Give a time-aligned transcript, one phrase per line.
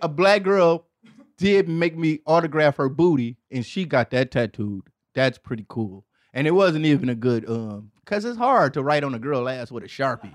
[0.00, 0.86] A black girl
[1.38, 4.82] did make me autograph her booty, and she got that tattooed.
[5.14, 6.04] That's pretty cool.
[6.34, 9.48] And it wasn't even a good um, cause it's hard to write on a girl
[9.48, 10.34] ass with a sharpie.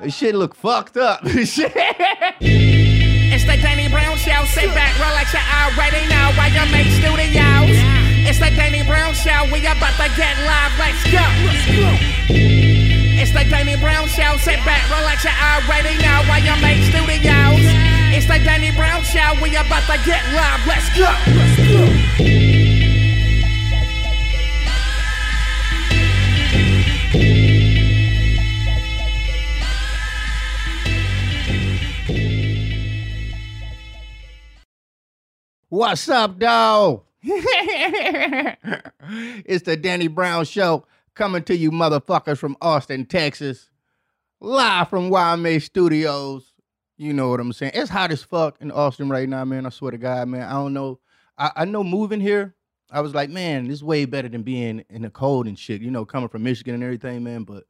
[0.00, 1.20] This shit look fucked up.
[3.36, 4.44] It's the Danny Brown Show.
[4.46, 7.76] Sit back, relax, you already know why you make studios.
[8.24, 9.44] It's the Danny Brown Show.
[9.52, 10.72] We about to get live.
[10.80, 11.20] Let's go.
[12.32, 14.38] It's the Danny Brown Show.
[14.38, 18.05] Sit back, relax, you already know why you make studios.
[18.18, 19.34] It's the Danny Brown Show.
[19.42, 20.66] We about to get live.
[20.66, 21.04] Let's go.
[21.36, 21.84] Let's go.
[35.68, 37.02] What's up, dog?
[39.44, 43.68] it's the Danny Brown Show coming to you, motherfuckers, from Austin, Texas,
[44.40, 46.55] live from YMH Studios.
[46.96, 47.72] You know what I'm saying?
[47.74, 49.66] It's hot as fuck in Austin right now, man.
[49.66, 50.42] I swear to God, man.
[50.42, 50.98] I don't know.
[51.36, 52.54] I, I know moving here,
[52.90, 55.82] I was like, man, this is way better than being in the cold and shit,
[55.82, 57.44] you know, coming from Michigan and everything, man.
[57.44, 57.64] But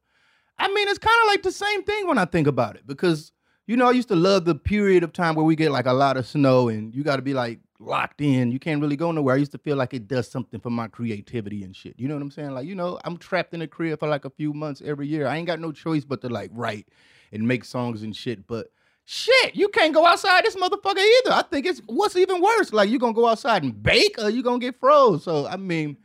[0.57, 3.31] I mean, it's kind of like the same thing when I think about it because,
[3.65, 5.93] you know, I used to love the period of time where we get like a
[5.93, 8.51] lot of snow and you got to be like locked in.
[8.51, 9.35] You can't really go nowhere.
[9.35, 11.95] I used to feel like it does something for my creativity and shit.
[11.97, 12.51] You know what I'm saying?
[12.51, 15.27] Like, you know, I'm trapped in a crib for like a few months every year.
[15.27, 16.87] I ain't got no choice but to like write
[17.31, 18.47] and make songs and shit.
[18.47, 18.67] But
[19.09, 21.31] shit, you can't go outside this motherfucker either.
[21.31, 22.73] I think it's what's even worse.
[22.73, 25.23] Like, you gonna go outside and bake or you gonna get froze.
[25.23, 25.97] So, I mean,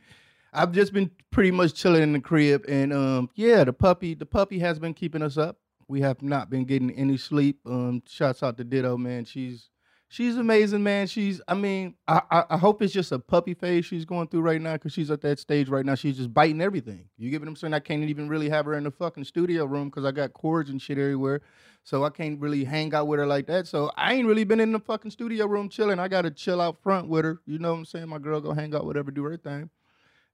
[0.53, 4.25] I've just been pretty much chilling in the crib, and um, yeah, the puppy, the
[4.25, 5.57] puppy has been keeping us up.
[5.89, 7.59] We have not been getting any sleep.
[7.65, 9.25] Um, shouts out to Ditto, man.
[9.25, 9.69] She's
[10.13, 11.07] she's amazing, man.
[11.07, 14.61] She's, I mean, I I, hope it's just a puppy phase she's going through right
[14.61, 15.95] now because she's at that stage right now.
[15.95, 17.05] She's just biting everything.
[17.17, 17.73] You get what I'm saying?
[17.73, 20.69] I can't even really have her in the fucking studio room because I got cords
[20.69, 21.41] and shit everywhere.
[21.83, 23.67] So I can't really hang out with her like that.
[23.67, 25.99] So I ain't really been in the fucking studio room chilling.
[25.99, 27.39] I gotta chill out front with her.
[27.47, 28.07] You know what I'm saying?
[28.07, 29.71] My girl go hang out, whatever, do her thing.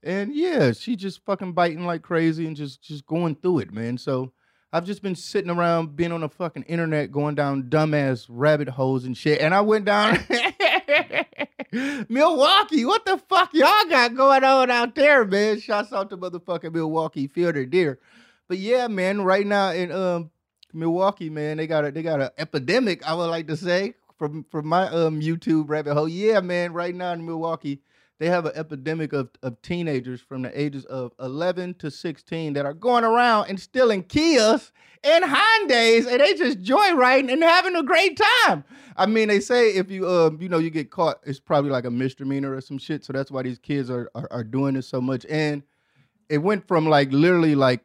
[0.03, 3.97] And yeah, she just fucking biting like crazy and just just going through it, man.
[3.97, 4.33] So
[4.71, 9.03] I've just been sitting around being on the fucking internet going down dumbass rabbit holes
[9.05, 9.41] and shit.
[9.41, 10.19] And I went down
[12.09, 12.85] Milwaukee.
[12.85, 15.59] What the fuck y'all got going on out there, man?
[15.59, 17.99] Shouts out to motherfucking Milwaukee Fear the Deer.
[18.47, 20.29] But yeah, man, right now in um
[20.71, 24.45] Milwaukee, man, they got a they got an epidemic, I would like to say, from
[24.51, 26.07] from my um YouTube rabbit hole.
[26.07, 27.81] Yeah, man, right now in Milwaukee,
[28.19, 32.65] they have an epidemic of, of teenagers from the ages of 11 to 16 that
[32.65, 34.71] are going around and stealing Kias
[35.03, 38.65] and Hyundais, and they just joyriding and having a great time.
[38.97, 41.85] I mean, they say if you um you know you get caught, it's probably like
[41.85, 43.05] a misdemeanor or some shit.
[43.05, 45.25] So that's why these kids are are, are doing this so much.
[45.29, 45.63] And
[46.27, 47.81] it went from like literally like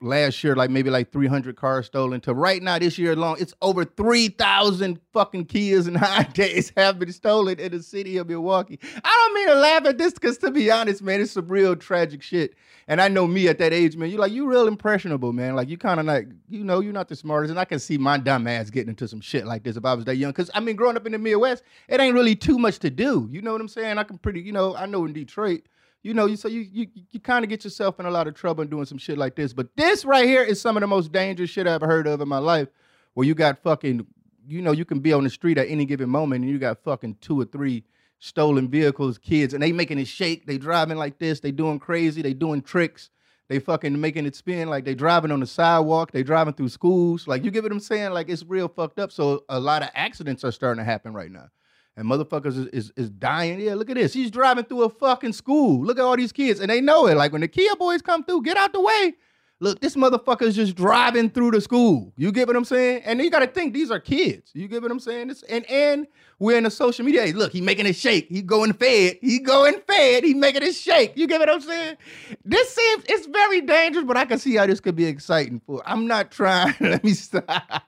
[0.00, 3.54] last year, like maybe like 300 cars stolen to right now this year alone, it's
[3.60, 8.78] over 3,000 fucking Kias and Hyundais have been stolen in the city of Milwaukee.
[9.04, 11.76] I don't mean to laugh at this because to be honest, man, it's some real
[11.76, 12.54] tragic shit.
[12.88, 15.54] And I know me at that age, man, you're like, you real impressionable, man.
[15.54, 17.50] Like you kind of like, you know, you're not the smartest.
[17.50, 19.94] And I can see my dumb ass getting into some shit like this if I
[19.94, 20.32] was that young.
[20.32, 23.28] Cause I mean, growing up in the Midwest, it ain't really too much to do.
[23.30, 23.98] You know what I'm saying?
[23.98, 25.62] I can pretty, you know, I know in Detroit,
[26.02, 28.34] you know, you so you you you kind of get yourself in a lot of
[28.34, 29.52] trouble doing some shit like this.
[29.52, 32.28] But this right here is some of the most dangerous shit I've heard of in
[32.28, 32.68] my life.
[33.14, 34.06] Where you got fucking,
[34.46, 36.82] you know, you can be on the street at any given moment and you got
[36.84, 37.84] fucking two or three
[38.18, 40.46] stolen vehicles, kids, and they making it shake.
[40.46, 41.40] They driving like this.
[41.40, 42.22] They doing crazy.
[42.22, 43.10] They doing tricks.
[43.48, 46.12] They fucking making it spin like they driving on the sidewalk.
[46.12, 47.26] They driving through schools.
[47.26, 48.12] Like you get what I'm saying?
[48.12, 49.10] Like it's real fucked up.
[49.10, 51.48] So a lot of accidents are starting to happen right now
[51.96, 53.60] and motherfuckers is, is, is dying.
[53.60, 54.12] Yeah, look at this.
[54.12, 55.84] He's driving through a fucking school.
[55.84, 57.16] Look at all these kids, and they know it.
[57.16, 59.14] Like when the Kia boys come through, get out the way.
[59.62, 62.14] Look, this motherfucker's just driving through the school.
[62.16, 63.02] You get what I'm saying?
[63.04, 64.50] And you got to think these are kids.
[64.54, 65.28] You get what I'm saying?
[65.28, 66.06] This, and and
[66.38, 67.26] we're in the social media.
[67.26, 68.28] Hey, look, he making it shake.
[68.30, 69.18] He going fed.
[69.20, 70.24] He going fed.
[70.24, 71.12] He making it shake.
[71.14, 71.98] You get what I'm saying?
[72.42, 75.82] This seems it's very dangerous, but I can see how this could be exciting for.
[75.84, 76.74] I'm not trying.
[76.80, 77.82] Let me stop.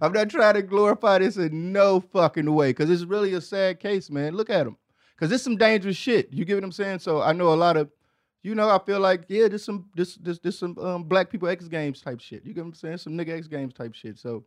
[0.00, 3.80] I'm not trying to glorify this in no fucking way because it's really a sad
[3.80, 4.34] case, man.
[4.34, 4.76] Look at him.
[5.14, 6.32] Because it's some dangerous shit.
[6.32, 6.98] You get what I'm saying?
[6.98, 7.90] So I know a lot of,
[8.42, 11.48] you know, I feel like, yeah, there's some this this this some um, black people
[11.48, 12.44] X Games type shit.
[12.44, 12.98] You get what I'm saying?
[12.98, 14.18] Some nigga X Games type shit.
[14.18, 14.44] So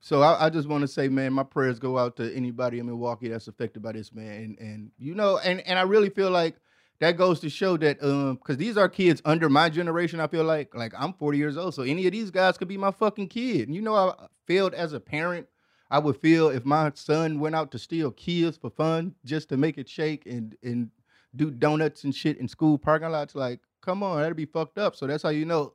[0.00, 2.86] so I, I just want to say, man, my prayers go out to anybody in
[2.86, 4.42] Milwaukee that's affected by this, man.
[4.42, 6.56] And and you know, and and I really feel like
[7.00, 10.44] that goes to show that um because these are kids under my generation i feel
[10.44, 13.28] like like i'm 40 years old so any of these guys could be my fucking
[13.28, 13.68] kid.
[13.68, 14.12] And you know i
[14.46, 15.46] failed as a parent.
[15.90, 19.56] I would feel if my son went out to steal kids for fun just to
[19.56, 20.90] make it shake and and
[21.34, 24.96] do donuts and shit in school parking lots like come on that'd be fucked up.
[24.96, 25.74] So that's how you know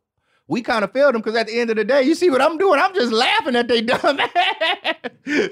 [0.51, 2.41] we kind of failed them because at the end of the day, you see what
[2.41, 2.77] I'm doing?
[2.77, 4.95] I'm just laughing at they dumb ass.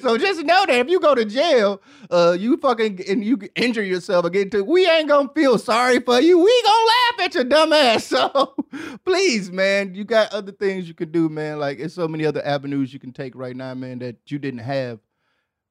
[0.02, 1.82] so just know that if you go to jail,
[2.12, 6.20] uh, you fucking and you injure yourself again, too, we ain't gonna feel sorry for
[6.20, 6.38] you.
[6.38, 8.14] We gonna laugh at your dumb ass.
[8.20, 8.56] So
[9.06, 11.60] please, man, you got other things you can do, man.
[11.60, 14.60] Like it's so many other avenues you can take right now, man, that you didn't
[14.60, 15.00] have.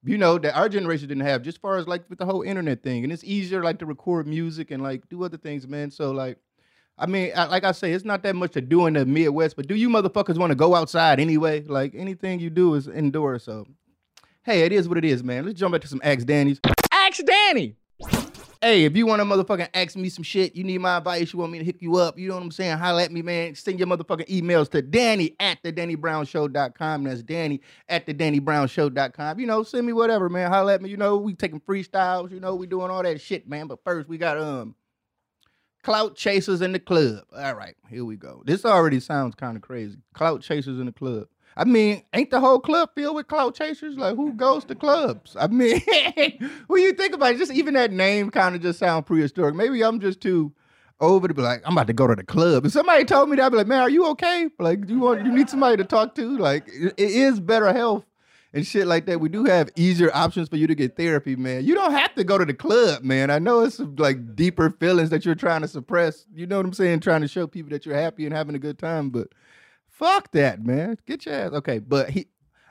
[0.05, 2.83] You know that our generation didn't have, just far as like with the whole internet
[2.83, 5.91] thing, and it's easier like to record music and like do other things, man.
[5.91, 6.39] So like
[6.99, 9.55] I mean, I, like I say, it's not that much to do in the Midwest,
[9.57, 11.63] but do you motherfuckers want to go outside anyway?
[11.63, 13.45] Like anything you do is indoors.
[13.45, 13.67] So,
[14.43, 15.47] hey, it is what it is, man.
[15.47, 16.61] Let's jump back to some Ask Danny's.
[16.91, 17.77] Ask Danny.
[18.61, 21.39] Hey, if you want to motherfucking ask me some shit, you need my advice, you
[21.39, 22.77] want me to hook you up, you know what I'm saying?
[22.77, 23.55] Holla at me, man.
[23.55, 27.05] Send your motherfucking emails to Danny at the DannyBrownShow.com.
[27.05, 29.39] That's Danny at the DannyBrownShow.com.
[29.39, 30.51] You know, send me whatever, man.
[30.51, 30.91] Holla at me.
[30.91, 33.69] You know, we taking freestyles, you know, we doing all that shit, man.
[33.69, 34.75] But first, we got um
[35.83, 37.25] Clout chasers in the club.
[37.37, 38.43] All right, here we go.
[38.45, 39.99] This already sounds kind of crazy.
[40.13, 41.29] Clout chasers in the club.
[41.57, 43.97] I mean, ain't the whole club filled with clout chasers?
[43.97, 45.37] Like, who goes to clubs?
[45.39, 45.83] I mean,
[46.69, 49.57] when you think about it, just even that name kind of just sounds prehistoric.
[49.57, 50.53] Maybe I'm just too
[51.01, 52.67] over to be like, I'm about to go to the club.
[52.67, 54.49] If somebody told me that, I'd be like, man, are you okay?
[54.59, 56.39] Like, do you want you need somebody to talk to?
[56.39, 58.05] Like, it, it is better health
[58.53, 59.21] and shit like that.
[59.21, 61.65] We do have easier options for you to get therapy, man.
[61.65, 63.31] You don't have to go to the club, man.
[63.31, 66.25] I know it's like deeper feelings that you're trying to suppress.
[66.35, 67.01] You know what I'm saying?
[67.01, 69.29] Trying to show people that you're happy and having a good time, but
[69.87, 70.99] fuck that, man.
[71.07, 71.79] Get your ass okay.
[71.79, 72.29] But he,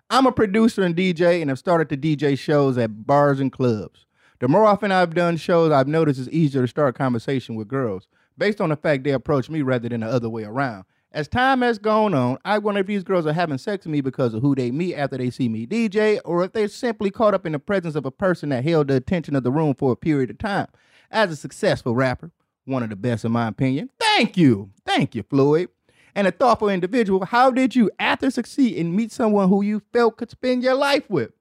[0.09, 4.05] I'm a producer and DJ, and I've started to DJ shows at bars and clubs.
[4.39, 8.07] The more often I've done shows, I've noticed it's easier to start conversation with girls
[8.37, 10.85] based on the fact they approach me rather than the other way around.
[11.11, 14.01] As time has gone on, I wonder if these girls are having sex with me
[14.01, 17.33] because of who they meet after they see me DJ, or if they're simply caught
[17.33, 19.93] up in the presence of a person that held the attention of the room for
[19.93, 20.67] a period of time.
[21.09, 22.31] As a successful rapper,
[22.65, 25.69] one of the best in my opinion, thank you, thank you, Floyd.
[26.13, 30.17] And a thoughtful individual, how did you, after succeed, and meet someone who you felt
[30.17, 31.31] could spend your life with?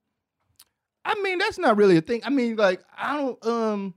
[1.04, 2.20] I mean, that's not really a thing.
[2.24, 3.94] I mean, like, I don't, um,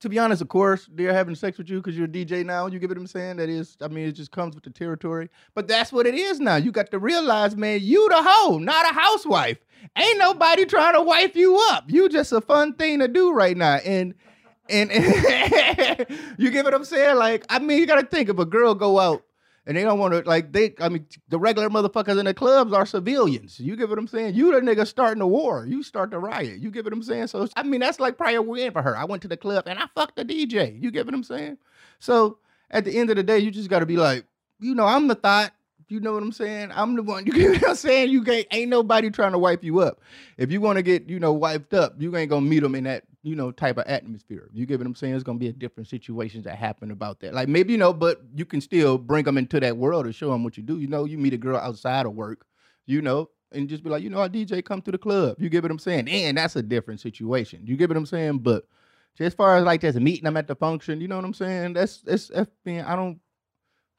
[0.00, 2.66] to be honest, of course, they're having sex with you because you're a DJ now.
[2.66, 3.36] You get what I'm saying?
[3.36, 5.28] That is, I mean, it just comes with the territory.
[5.54, 6.56] But that's what it is now.
[6.56, 9.58] You got to realize, man, you the hoe, not a housewife.
[9.96, 11.84] Ain't nobody trying to wife you up.
[11.88, 13.76] You just a fun thing to do right now.
[13.76, 14.14] And
[14.70, 16.06] and, and
[16.38, 17.16] you get what I'm saying?
[17.16, 19.22] Like, I mean, you gotta think if a girl go out
[19.68, 22.72] and they don't want to like they I mean the regular motherfuckers in the clubs
[22.72, 23.60] are civilians.
[23.60, 24.34] You get what I'm saying?
[24.34, 25.66] You the nigga starting the war.
[25.68, 26.58] You start the riot.
[26.58, 27.26] You get what I'm saying?
[27.28, 28.96] So I mean that's like prior win for her.
[28.96, 30.80] I went to the club and I fucked the DJ.
[30.82, 31.58] You get what I'm saying?
[32.00, 32.38] So
[32.70, 34.24] at the end of the day, you just gotta be like,
[34.58, 35.52] you know, I'm the thought.
[35.90, 36.70] You know what I'm saying?
[36.74, 37.24] I'm the one.
[37.26, 38.10] You get what I'm saying?
[38.10, 40.00] You ain't, ain't nobody trying to wipe you up.
[40.36, 42.84] If you want to get, you know, wiped up, you ain't gonna meet them in
[42.84, 44.48] that, you know, type of atmosphere.
[44.52, 45.14] You get what I'm saying?
[45.14, 47.34] It's gonna be a different situations that happen about that.
[47.34, 50.30] Like maybe you know, but you can still bring them into that world and show
[50.30, 50.78] them what you do.
[50.78, 52.46] You know, you meet a girl outside of work,
[52.86, 55.36] you know, and just be like, you know, our DJ come to the club.
[55.40, 56.08] You get what I'm saying?
[56.08, 57.62] And that's a different situation.
[57.66, 58.38] You get what I'm saying?
[58.38, 58.64] But
[59.18, 61.72] as far as like just meeting them at the function, you know what I'm saying?
[61.72, 63.18] That's that's, that's being, I don't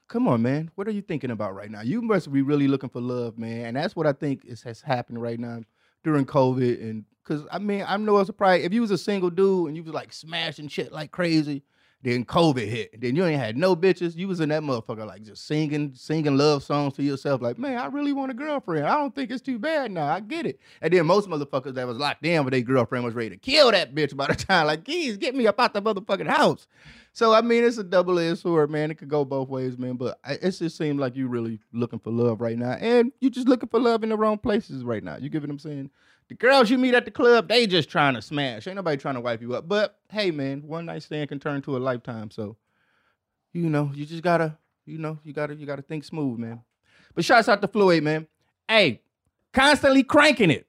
[0.08, 0.70] come on, man.
[0.74, 1.82] What are you thinking about right now?
[1.82, 3.66] You must be really looking for love, man.
[3.66, 5.60] And that's what I think is has happened right now
[6.04, 6.80] during COVID.
[6.80, 9.82] And because I mean, I'm no surprise if you was a single dude and you
[9.82, 11.62] was like smashing shit like crazy,
[12.02, 13.00] then COVID hit.
[13.00, 14.16] Then you ain't had no bitches.
[14.16, 17.42] You was in that motherfucker like just singing, singing love songs to yourself.
[17.42, 18.86] Like, man, I really want a girlfriend.
[18.86, 20.06] I don't think it's too bad now.
[20.06, 20.60] I get it.
[20.80, 23.70] And then most motherfuckers that was locked in with their girlfriend was ready to kill
[23.72, 24.66] that bitch by the time.
[24.66, 26.66] Like, geez, get me up out the motherfucking house.
[27.12, 28.90] So I mean, it's a double-edged sword, man.
[28.90, 29.96] It could go both ways, man.
[29.96, 33.30] But I, it just seems like you're really looking for love right now, and you're
[33.30, 35.16] just looking for love in the wrong places right now.
[35.16, 35.90] You get what I'm saying?
[36.28, 38.68] The girls you meet at the club, they just trying to smash.
[38.68, 39.66] Ain't nobody trying to wipe you up.
[39.68, 42.30] But hey, man, one night stand can turn to a lifetime.
[42.30, 42.56] So,
[43.52, 46.62] you know, you just gotta, you know, you gotta, you gotta think smooth, man.
[47.16, 48.28] But shouts out to Floyd, man.
[48.68, 49.00] Hey,
[49.52, 50.68] constantly cranking it.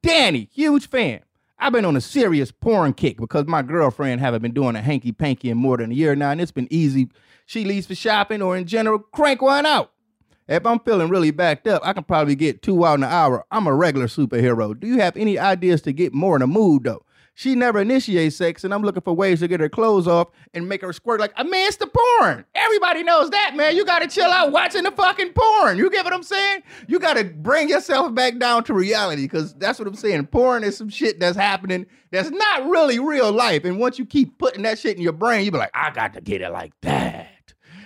[0.00, 1.20] Danny, huge fan.
[1.58, 5.12] I've been on a serious porn kick because my girlfriend haven't been doing a hanky
[5.12, 7.08] panky in more than a year now, and it's been easy.
[7.46, 9.92] She leaves for shopping or in general, crank one out.
[10.46, 13.46] If I'm feeling really backed up, I can probably get two out in an hour.
[13.50, 14.78] I'm a regular superhero.
[14.78, 17.02] Do you have any ideas to get more in the mood though?
[17.36, 20.68] She never initiates sex, and I'm looking for ways to get her clothes off and
[20.68, 22.44] make her squirt like, I mean, it's the porn.
[22.54, 23.74] Everybody knows that, man.
[23.74, 25.76] You gotta chill out watching the fucking porn.
[25.76, 26.62] You get what I'm saying?
[26.86, 30.26] You gotta bring yourself back down to reality, because that's what I'm saying.
[30.26, 33.64] Porn is some shit that's happening that's not really real life.
[33.64, 36.14] And once you keep putting that shit in your brain, you be like, I got
[36.14, 37.13] to get it like that.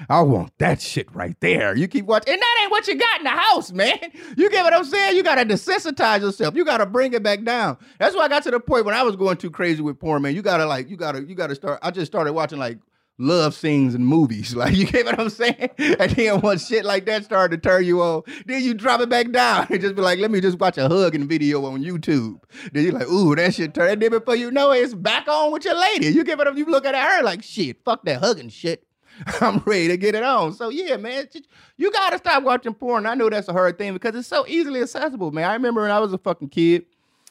[0.08, 1.76] I want that shit right there.
[1.76, 3.98] You keep watching, and that ain't what you got in the house, man.
[4.36, 5.16] You get what I'm saying?
[5.16, 6.54] You gotta desensitize yourself.
[6.54, 7.76] You gotta bring it back down.
[7.98, 10.22] That's why I got to the point when I was going too crazy with porn,
[10.22, 10.34] man.
[10.34, 11.80] You gotta like, you gotta, you gotta start.
[11.82, 12.78] I just started watching like
[13.18, 14.54] love scenes in movies.
[14.58, 15.70] Like you get what I'm saying?
[15.78, 19.08] And then once shit like that started to turn you on, then you drop it
[19.08, 22.40] back down and just be like, let me just watch a hugging video on YouTube.
[22.72, 23.92] Then you're like, ooh, that shit turned.
[23.92, 26.08] And then before you know it, it's back on with your lady.
[26.08, 28.84] You get what I'm you look at her like shit, fuck that hugging shit.
[29.40, 30.52] I'm ready to get it on.
[30.52, 31.28] So yeah, man,
[31.76, 33.06] you gotta stop watching porn.
[33.06, 35.48] I know that's a hard thing because it's so easily accessible, man.
[35.48, 36.86] I remember when I was a fucking kid,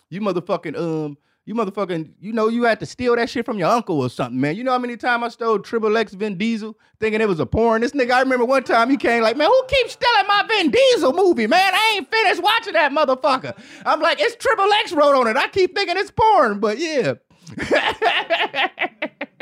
[0.10, 1.18] you motherfucking um,
[1.48, 4.40] you motherfucking, you know, you had to steal that shit from your uncle or something,
[4.40, 4.58] man.
[4.58, 7.46] You know how many times I stole Triple X Vin Diesel thinking it was a
[7.46, 7.82] porn?
[7.82, 10.72] This nigga, I remember one time he came like, man, who keeps stealing my Vin
[10.72, 11.74] Diesel movie, man?
[11.74, 13.58] I ain't finished watching that motherfucker.
[13.86, 15.38] I'm like, it's Triple X wrote on it.
[15.38, 17.14] I keep thinking it's porn, but yeah.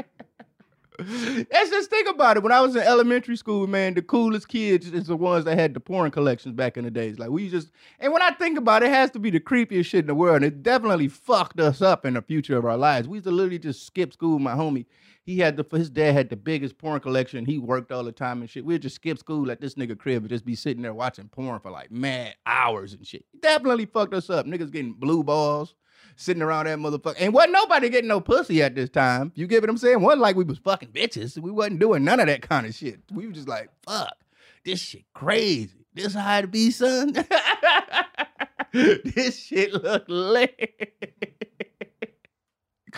[1.51, 2.43] Let's just think about it.
[2.43, 5.73] When I was in elementary school, man, the coolest kids is the ones that had
[5.73, 7.19] the porn collections back in the days.
[7.19, 9.85] Like we just, and when I think about it, it has to be the creepiest
[9.85, 10.37] shit in the world.
[10.37, 13.07] And it definitely fucked us up in the future of our lives.
[13.07, 14.39] We used to literally just skip school.
[14.39, 14.85] My homie,
[15.23, 17.45] he had the his dad had the biggest porn collection.
[17.45, 18.65] He worked all the time and shit.
[18.65, 21.59] We'd just skip school at this nigga crib and just be sitting there watching porn
[21.59, 23.25] for like mad hours and shit.
[23.41, 24.45] Definitely fucked us up.
[24.45, 25.75] Niggas getting blue balls
[26.15, 27.15] sitting around that motherfucker.
[27.19, 29.31] And wasn't nobody getting no pussy at this time.
[29.35, 30.01] You get what I'm saying?
[30.01, 31.37] Wasn't like we was fucking bitches.
[31.37, 32.99] We wasn't doing none of that kind of shit.
[33.11, 34.15] We were just like, fuck,
[34.63, 35.85] this shit crazy.
[35.93, 37.13] This how it be, son?
[38.73, 40.93] this shit look lit.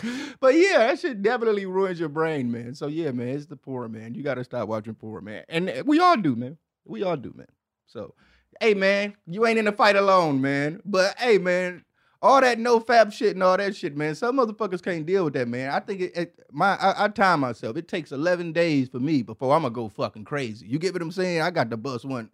[0.38, 2.72] But yeah, that shit definitely ruins your brain, man.
[2.76, 4.14] So yeah, man, it's the poor man.
[4.14, 5.42] You gotta stop watching poor man.
[5.48, 6.56] And we all do, man.
[6.84, 7.48] We all do, man.
[7.88, 8.14] So,
[8.60, 10.80] hey man, you ain't in the fight alone, man.
[10.84, 11.84] But hey, man,
[12.20, 14.14] all that NoFap shit and all that shit, man.
[14.14, 15.70] Some motherfuckers can't deal with that, man.
[15.70, 17.76] I think it, it my I, I time myself.
[17.76, 20.66] It takes 11 days for me before I'm gonna go fucking crazy.
[20.66, 21.42] You get what I'm saying?
[21.42, 22.30] I got the bus one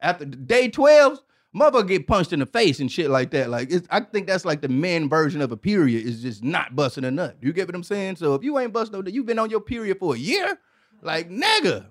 [0.00, 1.20] after day 12.
[1.54, 3.48] Motherfucker get punched in the face and shit like that.
[3.48, 7.04] Like I think that's like the men version of a period is just not busting
[7.04, 7.36] a nut.
[7.40, 8.16] You get what I'm saying?
[8.16, 10.58] So if you ain't busting no, you've been on your period for a year,
[11.02, 11.86] like nigga,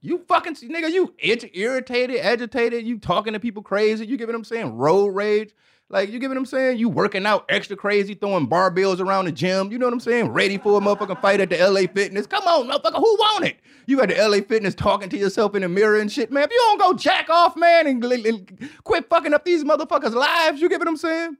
[0.00, 4.06] you fucking nigga, you irritated, agitated, you talking to people crazy.
[4.06, 4.74] You get what I'm saying?
[4.76, 5.52] Road rage.
[5.88, 6.78] Like, you get what I'm saying?
[6.78, 9.70] You working out extra crazy, throwing barbells around the gym.
[9.70, 10.30] You know what I'm saying?
[10.30, 12.26] Ready for a motherfucking fight at the LA Fitness.
[12.26, 13.58] Come on, motherfucker, who want it?
[13.86, 16.42] You at the LA Fitness talking to yourself in the mirror and shit, man.
[16.42, 20.60] If you don't go jack off, man, and, and quit fucking up these motherfuckers' lives,
[20.60, 21.36] you get what I'm saying?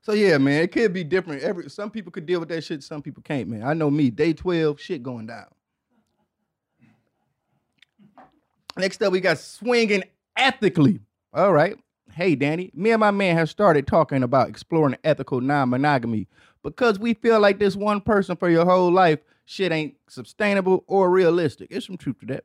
[0.00, 1.42] So yeah, man, it could be different.
[1.42, 3.62] Every some people could deal with that shit, some people can't, man.
[3.62, 5.46] I know me, day 12, shit going down.
[8.76, 10.02] Next up, we got swinging
[10.36, 10.98] ethically.
[11.32, 11.76] All right.
[12.14, 16.28] Hey, Danny, me and my man have started talking about exploring ethical non monogamy
[16.62, 21.10] because we feel like this one person for your whole life shit ain't sustainable or
[21.10, 21.70] realistic.
[21.70, 22.44] There's some truth to that.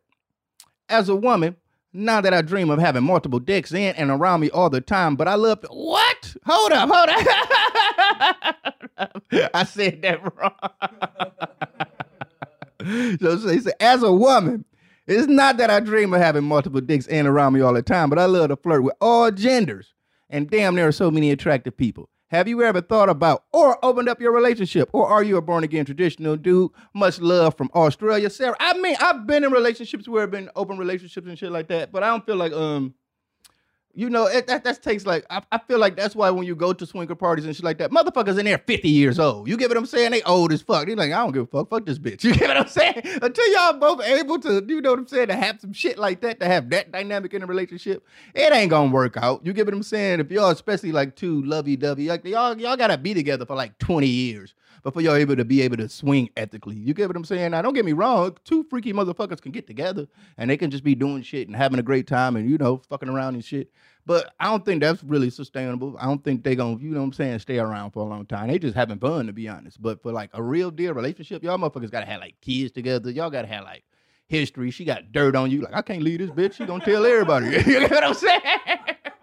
[0.88, 1.58] As a woman,
[1.92, 5.18] now that I dream of having multiple dicks in and around me all the time,
[5.18, 6.36] but I love what?
[6.46, 7.28] Hold up, hold up.
[9.54, 10.54] I said that wrong.
[13.38, 14.64] so, so as a woman,
[15.08, 17.82] it's not that I dream of having multiple dicks in and around me all the
[17.82, 19.94] time, but I love to flirt with all genders.
[20.30, 22.10] And damn, there are so many attractive people.
[22.30, 24.90] Have you ever thought about or opened up your relationship?
[24.92, 26.72] Or are you a born again traditional dude?
[26.94, 28.30] Much love from Australia.
[28.30, 31.70] Sarah, I mean, I've been in relationships where I've been open relationships and shit like
[31.70, 32.94] that, but I don't feel like um
[33.98, 36.56] you know, it, that that takes like I, I feel like that's why when you
[36.56, 39.48] go to swinger parties and shit like that, motherfuckers in there 50 years old.
[39.48, 40.12] You get what I'm saying?
[40.12, 40.86] They old as fuck.
[40.86, 41.72] They like, I don't give a fuck.
[41.72, 42.24] Fuck this bitch.
[42.28, 43.02] You get what I'm saying?
[43.22, 46.22] Until y'all both able to, you know what I'm saying, to have some shit like
[46.22, 49.44] that, to have that dynamic in a relationship, it ain't gonna work out.
[49.44, 50.20] You get what I'm saying?
[50.20, 54.06] If y'all, especially like two lovey-dovey, like y'all, y'all gotta be together for like 20
[54.06, 54.54] years
[54.88, 56.78] before y'all able to be able to swing ethically.
[56.78, 57.52] You get what I'm saying?
[57.52, 58.38] Now, don't get me wrong.
[58.46, 61.78] Two freaky motherfuckers can get together and they can just be doing shit and having
[61.78, 63.70] a great time and you know fucking around and shit.
[64.06, 65.98] But I don't think that's really sustainable.
[66.00, 68.26] I don't think they gonna, you know what I'm saying, stay around for a long
[68.28, 68.48] time.
[68.48, 69.82] They just having fun to be honest.
[69.82, 73.12] But for like a real deal relationship, y'all motherfuckers gotta have like kids together.
[73.12, 73.84] Y'all gotta have like
[74.28, 74.72] history.
[74.72, 75.64] She got dirt on you.
[75.64, 76.54] Like, I can't leave this bitch.
[76.54, 77.48] She gonna tell everybody.
[77.70, 78.42] you know what I'm saying?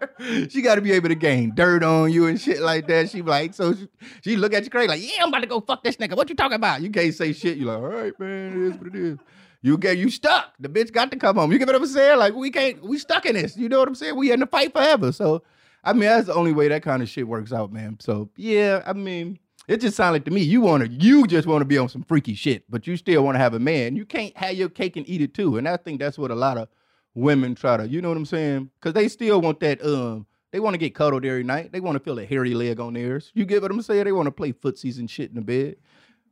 [0.49, 3.09] she gotta be able to gain dirt on you and shit like that.
[3.09, 3.87] She like, so she,
[4.23, 6.15] she look at you crazy, like, yeah, I'm about to go fuck this nigga.
[6.15, 6.81] What you talking about?
[6.81, 7.57] You can't say shit.
[7.57, 9.17] You like, all right, man, it is what it is.
[9.61, 10.53] You get you stuck.
[10.59, 11.51] The bitch got to come home.
[11.51, 12.19] You get what I'm saying?
[12.19, 13.57] Like we can't, we stuck in this.
[13.57, 14.15] You know what I'm saying?
[14.15, 15.11] We in the fight forever.
[15.11, 15.41] So
[15.85, 17.97] I mean, that's the only way that kind of shit works out, man.
[17.99, 19.37] So yeah, I mean,
[19.67, 21.89] it just sounded like to me you want to, you just want to be on
[21.89, 23.95] some freaky shit, but you still want to have a man.
[23.95, 25.57] You can't have your cake and eat it too.
[25.57, 26.69] And I think that's what a lot of
[27.15, 28.69] women try to, you know what I'm saying?
[28.75, 29.83] Because they still want that.
[29.83, 31.71] Um, they want to get cuddled every night.
[31.71, 33.31] They want to feel a hairy leg on theirs.
[33.33, 34.05] You get what I'm saying?
[34.05, 35.77] They want to play footsies and shit in the bed.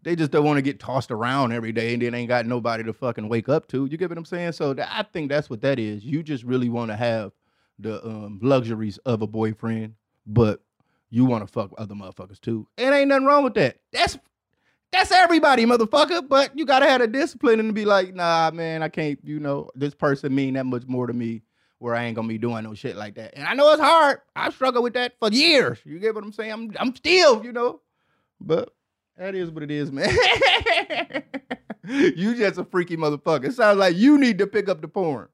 [0.04, 2.84] They just don't want to get tossed around every day and then ain't got nobody
[2.84, 3.86] to fucking wake up to.
[3.86, 4.52] You get what I'm saying?
[4.52, 6.06] So th- I think that's what that is.
[6.06, 7.32] You just really want to have
[7.80, 9.96] the um, luxuries of a boyfriend,
[10.28, 10.62] but
[11.10, 12.68] you want to fuck other motherfuckers too.
[12.78, 13.78] And ain't nothing wrong with that.
[13.92, 14.18] That's
[14.94, 16.30] That's everybody, motherfucker.
[16.30, 19.70] But you gotta have the discipline and be like, nah, man, I can't, you know,
[19.74, 21.42] this person mean that much more to me
[21.80, 23.34] where I ain't gonna be doing no shit like that.
[23.36, 24.20] And I know it's hard.
[24.36, 25.80] I struggled with that for years.
[25.84, 26.52] You get what I'm saying?
[26.52, 27.82] I'm I'm still, you know.
[28.40, 28.70] But
[29.18, 30.10] that is what it is, man.
[31.88, 33.46] you just a freaky motherfucker.
[33.46, 35.28] It sounds like you need to pick up the porn.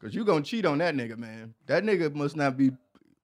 [0.00, 1.54] Cause you gonna cheat on that nigga, man.
[1.66, 2.70] That nigga must not be.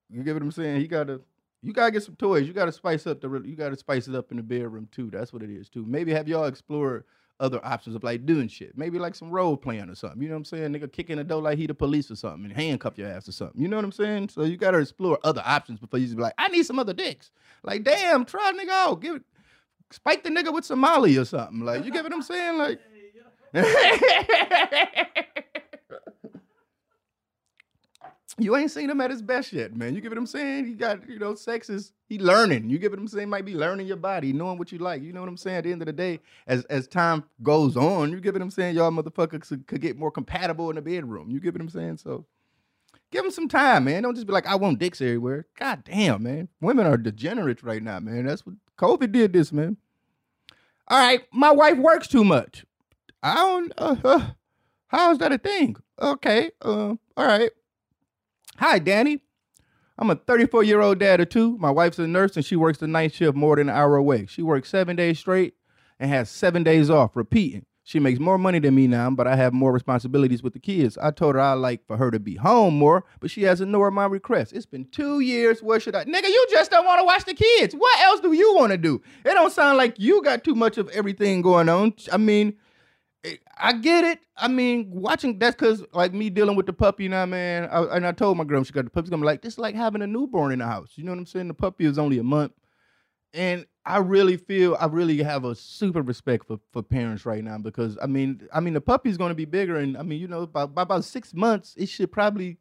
[0.09, 0.81] You get what I'm saying?
[0.81, 1.21] He gotta.
[1.63, 2.47] You gotta get some toys.
[2.47, 3.29] You gotta spice up the.
[3.45, 5.11] You gotta spice it up in the bedroom too.
[5.11, 5.85] That's what it is too.
[5.87, 7.05] Maybe have y'all explore
[7.39, 8.77] other options of like doing shit.
[8.77, 10.23] Maybe like some role playing or something.
[10.23, 10.73] You know what I'm saying?
[10.73, 13.33] Nigga kicking the door like he the police or something and handcuff your ass or
[13.33, 13.61] something.
[13.61, 14.29] You know what I'm saying?
[14.29, 16.95] So you gotta explore other options before you just be like, I need some other
[16.95, 17.31] dicks.
[17.63, 19.01] Like, damn, try nigga out.
[19.01, 19.23] Give it
[19.91, 21.61] spike the nigga with Somali or something.
[21.61, 22.59] Like, you get what I'm saying?
[22.59, 22.81] Like
[28.39, 29.95] You ain't seen him at his best yet, man.
[29.95, 30.67] You get what I'm saying?
[30.67, 32.71] He got, you know, sex is he learning.
[32.71, 33.29] You get what I'm saying?
[33.29, 35.03] Might be learning your body, knowing what you like.
[35.03, 35.59] You know what I'm saying?
[35.59, 38.51] At the end of the day, as as time goes on, you get what I'm
[38.51, 38.77] saying?
[38.77, 41.31] Y'all motherfuckers could, get more compatible in the bedroom.
[41.31, 41.99] You get what I'm saying?
[41.99, 42.25] So
[43.11, 44.03] give him some time, man.
[44.03, 45.47] Don't just be like, I want dicks everywhere.
[45.59, 46.49] God damn, man.
[46.61, 48.27] Women are degenerates right now, man.
[48.27, 49.77] That's what COVID did this, man.
[50.89, 52.65] All right, my wife works too much.
[53.23, 54.31] I don't uh, uh
[54.89, 55.77] how is that a thing?
[56.01, 57.51] Okay, uh, all right.
[58.61, 59.23] Hi, Danny.
[59.99, 61.57] I'm a 34 year old dad of two.
[61.57, 64.27] My wife's a nurse and she works the night shift more than an hour away.
[64.27, 65.55] She works seven days straight
[65.99, 67.65] and has seven days off, repeating.
[67.85, 70.99] She makes more money than me now, but I have more responsibilities with the kids.
[70.99, 73.95] I told her I like for her to be home more, but she hasn't ignored
[73.95, 74.53] my request.
[74.53, 75.63] It's been two years.
[75.63, 76.05] Where should I?
[76.05, 77.75] Nigga, you just don't want to watch the kids.
[77.75, 79.01] What else do you want to do?
[79.25, 81.95] It don't sound like you got too much of everything going on.
[82.13, 82.59] I mean,
[83.59, 84.21] I get it.
[84.37, 87.69] I mean, watching that's because like me dealing with the puppy now, man.
[87.71, 89.59] I, and I told my girl she got the puppy's gonna be like this, is
[89.59, 90.93] like having a newborn in the house.
[90.95, 91.49] You know what I'm saying?
[91.49, 92.53] The puppy is only a month,
[93.35, 97.59] and I really feel I really have a super respect for for parents right now
[97.59, 100.47] because I mean, I mean the puppy's gonna be bigger, and I mean, you know,
[100.47, 102.57] by, by about six months, it should probably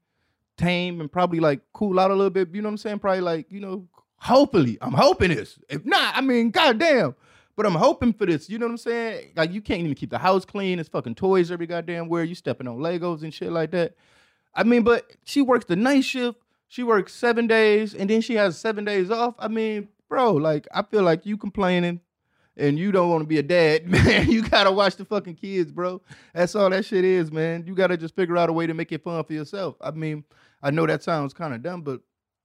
[0.58, 2.54] tame and probably like cool out a little bit.
[2.54, 3.00] You know what I'm saying?
[3.00, 3.88] Probably like you know,
[4.18, 5.58] hopefully, I'm hoping this.
[5.70, 7.16] If not, I mean, goddamn.
[7.59, 8.50] But I'm hoping for this.
[8.50, 9.33] You know what I'm saying?
[9.35, 10.79] Like you can't even keep the house clean.
[10.79, 12.24] It's fucking toys every goddamn where.
[12.24, 13.95] You stepping on Legos and shit like that.
[14.55, 16.39] I mean, but she works the night shift.
[16.69, 19.35] She works seven days, and then she has seven days off.
[19.37, 22.00] I mean, bro, like I feel like you complaining
[22.55, 24.31] and you don't want to be a dad, man.
[24.31, 26.01] You gotta watch the fucking kids, bro.
[26.33, 27.65] That's all that shit is, man.
[27.67, 29.75] You gotta just figure out a way to make it fun for yourself.
[29.81, 30.24] I mean,
[30.63, 32.00] I know that sounds kind of dumb, but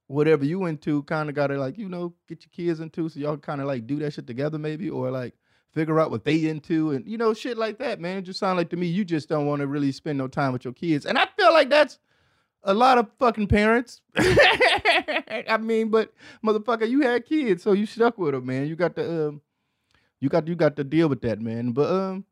[0.07, 3.37] whatever you into, kind of gotta like you know get your kids into, so y'all
[3.37, 5.33] kind of like do that shit together maybe, or like
[5.71, 8.17] figure out what they into, and you know shit like that, man.
[8.17, 10.53] It just sound like to me you just don't want to really spend no time
[10.53, 11.99] with your kids, and I feel like that's
[12.63, 14.01] a lot of fucking parents.
[14.17, 16.13] I mean, but
[16.43, 18.67] motherfucker, you had kids, so you stuck with them, man.
[18.67, 19.41] You got to um,
[20.19, 21.71] you got you got to deal with that, man.
[21.71, 22.25] But um.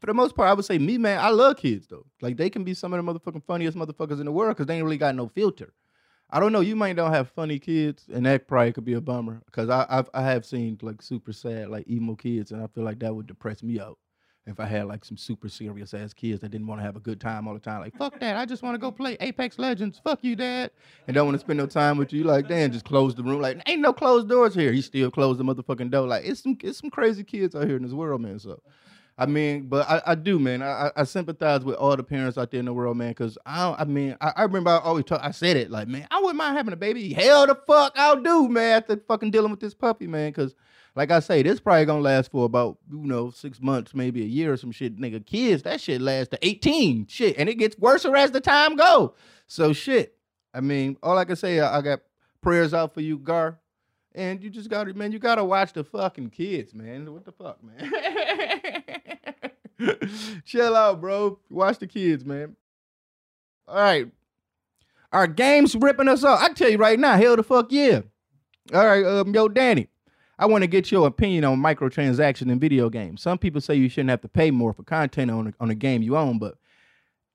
[0.00, 1.18] For the most part, I would say me, man.
[1.18, 2.06] I love kids though.
[2.22, 4.76] Like they can be some of the motherfucking funniest motherfuckers in the world because they
[4.76, 5.72] ain't really got no filter.
[6.30, 6.60] I don't know.
[6.60, 9.86] You might don't have funny kids, and that probably could be a bummer because I
[9.88, 13.14] I've, I have seen like super sad like emo kids, and I feel like that
[13.14, 13.98] would depress me out
[14.46, 17.00] if I had like some super serious ass kids that didn't want to have a
[17.00, 17.80] good time all the time.
[17.80, 20.00] Like fuck that, I just want to go play Apex Legends.
[20.04, 20.70] Fuck you, dad,
[21.06, 22.24] and don't want to spend no time with you.
[22.24, 23.40] Like damn, just close the room.
[23.40, 24.72] Like ain't no closed doors here.
[24.72, 26.06] He still closed the motherfucking door.
[26.06, 28.38] Like it's some it's some crazy kids out here in this world, man.
[28.38, 28.60] So
[29.20, 30.62] I mean, but I, I do, man.
[30.62, 33.10] I, I sympathize with all the parents out there in the world, man.
[33.10, 35.20] Because I, I mean, I, I remember I always talk.
[35.24, 37.12] I said it like, man, I wouldn't mind having a baby.
[37.12, 38.78] Hell, the fuck, I'll do, man.
[38.78, 40.30] After fucking dealing with this puppy, man.
[40.30, 40.54] Because,
[40.94, 44.26] like I say, this probably gonna last for about you know six months, maybe a
[44.26, 44.96] year or some shit.
[44.96, 48.76] Nigga, kids, that shit lasts to eighteen, shit, and it gets worse as the time
[48.76, 49.14] go.
[49.48, 50.16] So shit.
[50.54, 52.00] I mean, all I can say, I, I got
[52.40, 53.58] prayers out for you, Gar.
[54.14, 57.12] And you just gotta, man, you gotta watch the fucking kids, man.
[57.12, 58.82] What the fuck, man?
[60.44, 61.38] Chill out, bro.
[61.50, 62.56] Watch the kids, man.
[63.66, 64.08] All right.
[65.12, 66.40] Our game's ripping us off.
[66.42, 68.00] I tell you right now, hell the fuck yeah.
[68.74, 69.88] All right, um, yo, Danny.
[70.38, 73.22] I want to get your opinion on microtransactions in video games.
[73.22, 75.74] Some people say you shouldn't have to pay more for content on a, on a
[75.74, 76.56] game you own, but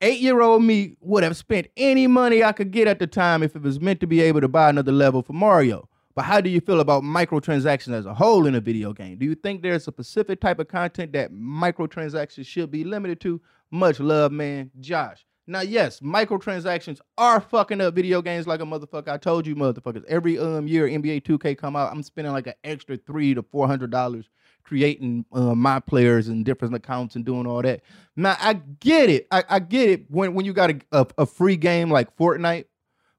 [0.01, 3.43] eight year old me would have spent any money I could get at the time
[3.43, 5.89] if it was meant to be able to buy another level for Mario.
[6.15, 9.17] But how do you feel about microtransactions as a whole in a video game?
[9.17, 13.41] Do you think there's a specific type of content that microtransactions should be limited to?
[13.71, 14.69] Much love, man.
[14.79, 15.25] Josh.
[15.45, 19.09] Now, yes, microtransactions are fucking up video games like a motherfucker.
[19.09, 20.05] I told you, motherfuckers.
[20.05, 23.67] Every um year NBA 2K come out, I'm spending like an extra three to four
[23.67, 24.29] hundred dollars
[24.63, 27.81] creating uh, my players and different accounts and doing all that.
[28.15, 29.27] Now, I get it.
[29.31, 32.65] I, I get it when when you got a, a, a free game like Fortnite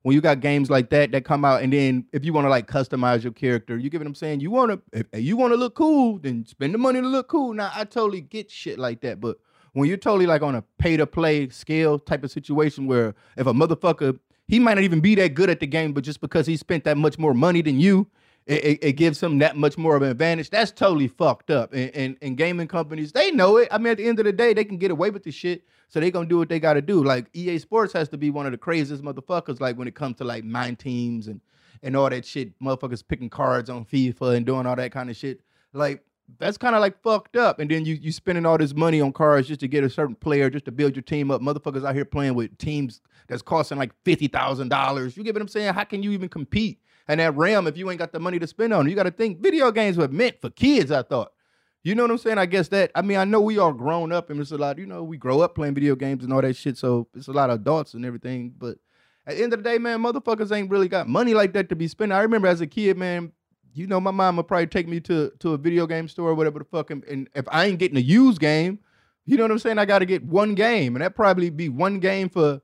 [0.04, 2.50] when you got games like that that come out, and then if you want to
[2.50, 4.40] like customize your character, you get what I'm saying.
[4.40, 7.28] You want to, if you want to look cool, then spend the money to look
[7.28, 7.54] cool.
[7.54, 9.38] Now I totally get shit like that, but
[9.72, 13.46] when you're totally like on a pay to play scale type of situation where if
[13.46, 16.46] a motherfucker he might not even be that good at the game, but just because
[16.46, 18.06] he spent that much more money than you,
[18.46, 20.50] it, it, it gives him that much more of an advantage.
[20.50, 21.72] That's totally fucked up.
[21.72, 23.68] And, and, and gaming companies, they know it.
[23.70, 25.64] I mean, at the end of the day, they can get away with the shit.
[25.88, 27.02] So they gonna do what they gotta do.
[27.02, 30.16] Like EA Sports has to be one of the craziest motherfuckers, like when it comes
[30.16, 31.40] to like mine teams and
[31.82, 32.58] and all that shit.
[32.60, 35.40] Motherfuckers picking cards on FIFA and doing all that kind of shit.
[35.72, 36.02] Like
[36.38, 37.60] that's kind of like fucked up.
[37.60, 40.16] And then you you spending all this money on cards just to get a certain
[40.16, 41.40] player, just to build your team up.
[41.40, 45.16] Motherfuckers out here playing with teams that's costing like fifty thousand dollars.
[45.16, 45.74] You get what I'm saying?
[45.74, 48.46] How can you even compete in that RAM, if you ain't got the money to
[48.46, 48.90] spend on it?
[48.90, 50.90] You got to think video games were meant for kids.
[50.90, 51.32] I thought.
[51.82, 52.38] You know what I'm saying?
[52.38, 52.90] I guess that.
[52.94, 54.78] I mean, I know we all grown up, and it's a lot.
[54.78, 56.78] You know, we grow up playing video games and all that shit.
[56.78, 58.54] So it's a lot of adults and everything.
[58.56, 58.78] But
[59.26, 61.76] at the end of the day, man, motherfuckers ain't really got money like that to
[61.76, 62.16] be spending.
[62.16, 63.32] I remember as a kid, man,
[63.74, 66.34] you know, my mom would probably take me to to a video game store or
[66.34, 66.90] whatever the fuck.
[66.90, 68.78] And, and if I ain't getting a used game,
[69.26, 69.78] you know what I'm saying?
[69.78, 72.62] I got to get one game, and that probably be one game for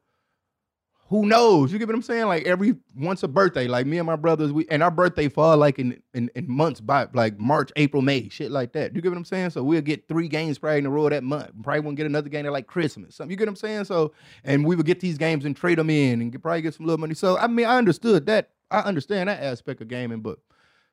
[1.11, 1.73] who knows?
[1.73, 2.27] You get what I'm saying?
[2.27, 5.57] Like every once a birthday, like me and my brothers, we and our birthday fall
[5.57, 8.95] like in, in in months by like March, April, May, shit like that.
[8.95, 9.51] You get what I'm saying?
[9.51, 11.51] So we'll get three games probably in a row that month.
[11.65, 13.17] Probably won't get another game at like Christmas.
[13.17, 13.85] Something you get what I'm saying?
[13.87, 14.13] So
[14.45, 17.01] and we would get these games and trade them in and probably get some little
[17.01, 17.15] money.
[17.15, 18.51] So I mean, I understood that.
[18.71, 20.39] I understand that aspect of gaming, but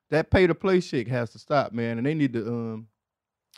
[0.10, 2.00] that pay to play shit has to stop, man.
[2.00, 2.88] And they need to um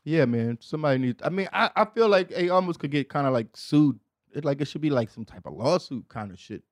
[0.04, 0.58] yeah, man.
[0.60, 3.48] Somebody needs I mean, I, I feel like they almost could get kind of like
[3.56, 3.98] sued
[4.33, 6.63] it like it should be like some type of lawsuit kind of shit.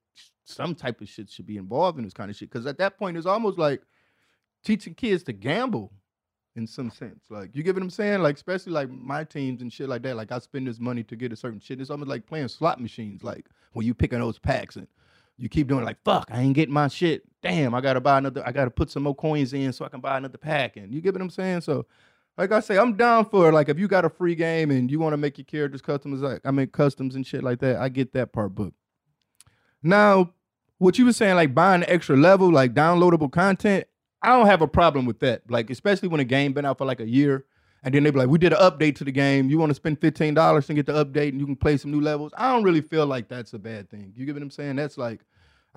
[0.44, 2.50] Some type of shit should be involved in this kind of shit.
[2.50, 3.82] Cause at that point it's almost like
[4.64, 5.92] teaching kids to gamble
[6.56, 7.26] in some sense.
[7.30, 8.22] Like you get what I'm saying?
[8.22, 10.16] Like especially like my teams and shit like that.
[10.16, 11.80] Like I spend this money to get a certain shit.
[11.80, 13.24] It's almost like playing slot machines.
[13.24, 14.88] Like when you picking those packs and
[15.38, 17.24] you keep doing like fuck, I ain't getting my shit.
[17.44, 18.44] Damn, I gotta buy another.
[18.46, 20.78] I gotta put some more coins in so I can buy another pack.
[20.78, 21.62] And you get what I'm saying?
[21.62, 21.86] So
[22.38, 25.00] like I say, I'm down for like if you got a free game and you
[25.00, 27.78] want to make your characters customs, like I mean customs and shit like that.
[27.78, 28.74] I get that part, but
[29.82, 30.34] now
[30.78, 33.86] what you were saying, like buying the extra level, like downloadable content,
[34.22, 35.50] I don't have a problem with that.
[35.50, 37.46] Like especially when a game been out for like a year,
[37.84, 39.50] and then they be like, we did an update to the game.
[39.50, 41.92] You want to spend fifteen dollars and get the update, and you can play some
[41.92, 42.32] new levels.
[42.38, 44.14] I don't really feel like that's a bad thing.
[44.16, 44.76] You get what I'm saying?
[44.76, 45.22] That's like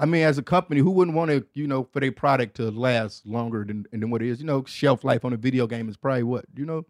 [0.01, 2.71] I mean, as a company, who wouldn't want to, you know, for their product to
[2.71, 4.41] last longer than, than what it is?
[4.41, 6.87] You know, shelf life on a video game is probably what, you know?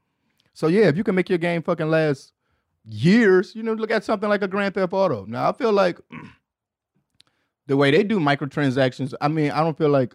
[0.55, 2.33] So yeah, if you can make your game fucking last
[2.85, 5.25] years, you know, look at something like a Grand Theft Auto.
[5.25, 5.99] Now I feel like
[7.67, 10.15] the way they do microtransactions, I mean, I don't feel like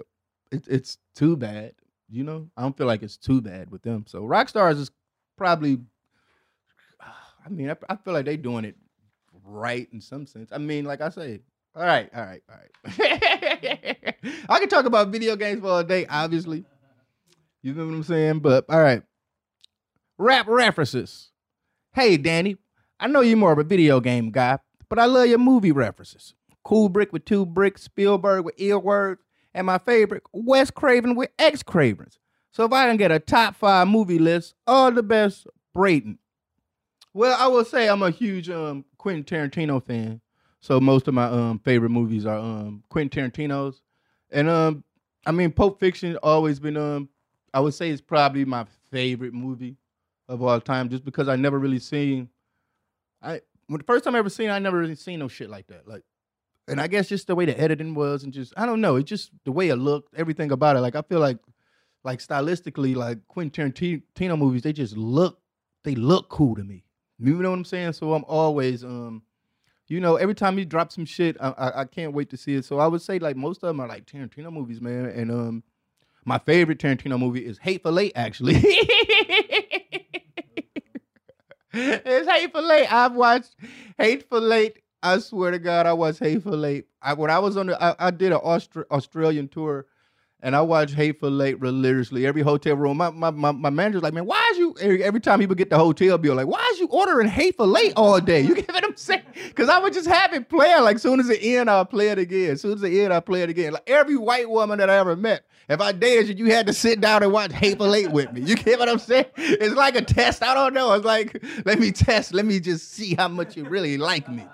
[0.53, 1.73] it, it's too bad.
[2.09, 4.05] You know, I don't feel like it's too bad with them.
[4.07, 4.91] So Rockstars is
[5.35, 5.79] probably,
[7.45, 8.77] I mean, I, I feel like they're doing it
[9.43, 10.49] right in some sense.
[10.53, 11.41] I mean, like I say,
[11.75, 14.15] all right, all right, all right.
[14.49, 16.63] I can talk about video games for a day, obviously.
[17.61, 18.39] You know what I'm saying?
[18.39, 19.03] But all right.
[20.17, 21.31] Rap references.
[21.93, 22.57] Hey, Danny,
[22.99, 24.59] I know you're more of a video game guy,
[24.89, 26.33] but I love your movie references.
[26.65, 29.17] Kubrick with two bricks, Spielberg with earwords,
[29.53, 32.19] and my favorite, Wes Craven with X Cravens.
[32.51, 36.19] So if I can get a top five movie list, all the best, Brayton.
[37.13, 40.21] Well, I will say I'm a huge um, Quentin Tarantino fan.
[40.65, 43.83] So most of my um favorite movies are um Quentin Tarantino's,
[44.31, 44.83] and um
[45.23, 47.07] I mean Pulp Fiction always been um
[47.53, 49.77] I would say it's probably my favorite movie
[50.27, 52.29] of all time, just because I never really seen
[53.21, 55.67] I when the first time I ever seen I never really seen no shit like
[55.67, 55.87] that.
[55.87, 56.01] Like,
[56.67, 59.03] and I guess just the way the editing was, and just I don't know, it
[59.03, 60.79] just the way it looked, everything about it.
[60.79, 61.37] Like I feel like
[62.03, 65.37] like stylistically, like Quentin Tarantino movies, they just look
[65.83, 66.85] they look cool to me.
[67.19, 67.93] You know what I'm saying?
[67.93, 69.21] So I'm always um
[69.87, 72.55] you know, every time he drops some shit, I, I, I can't wait to see
[72.55, 72.65] it.
[72.65, 75.05] So I would say like most of them are like Tarantino movies, man.
[75.05, 75.63] And um,
[76.25, 78.55] my favorite Tarantino movie is Hateful Eight, actually.
[81.73, 82.91] it's Hateful Eight.
[82.91, 83.55] I've watched
[83.97, 84.79] Hateful Eight.
[85.03, 86.87] I swear to God, I watched Hateful Eight.
[87.01, 89.85] I, when I was on the, I, I did an Austra- Australian tour
[90.45, 92.27] and I watch Hateful Eight religiously.
[92.27, 92.97] Every hotel room.
[92.97, 95.71] My my my, my manager's like, man, why is you every, time he would get
[95.71, 98.41] the hotel bill, like, why is you ordering Hateful Eight all day?
[98.41, 99.23] You get what I'm saying?
[99.33, 100.83] Because I would just have it playing.
[100.83, 102.51] Like, soon as it end, I'll play it again.
[102.51, 103.73] As soon as it end, I'll play it again.
[103.73, 106.73] Like every white woman that I ever met, if I dated you, you had to
[106.73, 108.41] sit down and watch Hateful Eight with me.
[108.41, 109.25] You get what I'm saying?
[109.37, 110.43] It's like a test.
[110.43, 110.93] I don't know.
[110.93, 112.35] It's like, let me test.
[112.35, 114.45] Let me just see how much you really like me.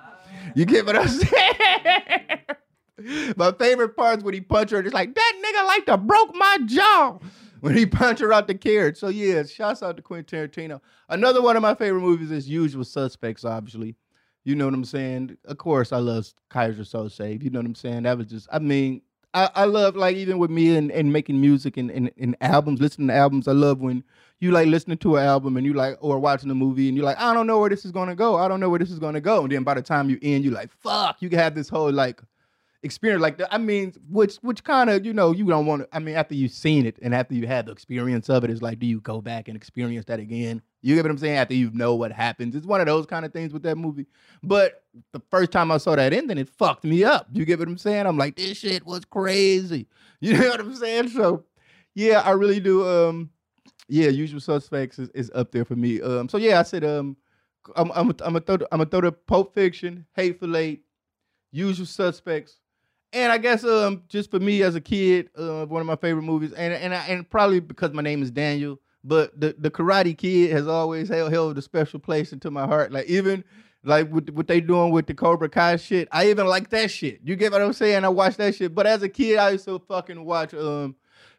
[0.56, 2.40] You get what I'm saying?
[3.36, 6.58] My favorite parts when he punched her, just like that nigga like to broke my
[6.66, 7.20] jaw
[7.62, 8.98] when he punched her out the carriage.
[8.98, 10.82] So yeah, shouts out to Quentin Tarantino.
[11.10, 13.96] Another one of my favorite movies is Usual Suspects, obviously.
[14.44, 15.38] You know what I'm saying?
[15.46, 17.44] Of course, I love Keyser Söze.
[17.44, 18.04] You know what I'm saying?
[18.04, 19.02] That was just, I mean,
[19.34, 22.82] I, I love like even with me and, and making music and, and, and albums,
[22.82, 23.48] listening to albums.
[23.48, 24.04] I love when
[24.40, 27.06] you like listening to an album and you like or watching a movie and you're
[27.06, 28.38] like, I don't know where this is gonna go.
[28.38, 29.44] I don't know where this is gonna go.
[29.44, 31.92] And then by the time you end, you're like, fuck, you can have this whole
[31.92, 32.22] like
[32.84, 33.54] experience like that.
[33.54, 35.96] I mean, which which kind of you know you don't want to.
[35.96, 38.62] I mean, after you've seen it and after you had the experience of it, it's
[38.62, 40.62] like, do you go back and experience that again?
[40.82, 41.38] You get what I'm saying?
[41.38, 44.08] After you know what happens, it's one of those kind of things with that movie.
[44.42, 47.28] But the first time I saw that ending, it fucked me up.
[47.32, 48.06] You get what I'm saying?
[48.08, 49.88] I'm like, this shit was crazy.
[50.24, 51.10] You know what I'm saying?
[51.10, 51.46] So,
[51.96, 52.88] yeah, I really do.
[52.88, 53.32] Um,
[53.88, 56.00] yeah, Usual Suspects is, is up there for me.
[56.00, 57.18] Um, so yeah, I said um,
[57.76, 60.84] I'm I'm I'm gonna throw I'm gonna throw the Pulp Fiction, Hateful Eight,
[61.52, 62.61] Usual Suspects,
[63.14, 66.24] and I guess um just for me as a kid, uh, one of my favorite
[66.24, 70.18] movies, and and I, and probably because my name is Daniel, but the the Karate
[70.18, 72.92] Kid has always held held a special place into my heart.
[72.92, 73.44] Like even
[73.84, 77.20] like what what they doing with the Cobra Kai shit, I even like that shit.
[77.24, 78.06] You get what I'm saying?
[78.06, 78.74] I watch that shit.
[78.74, 80.96] But as a kid, I used to fucking watch um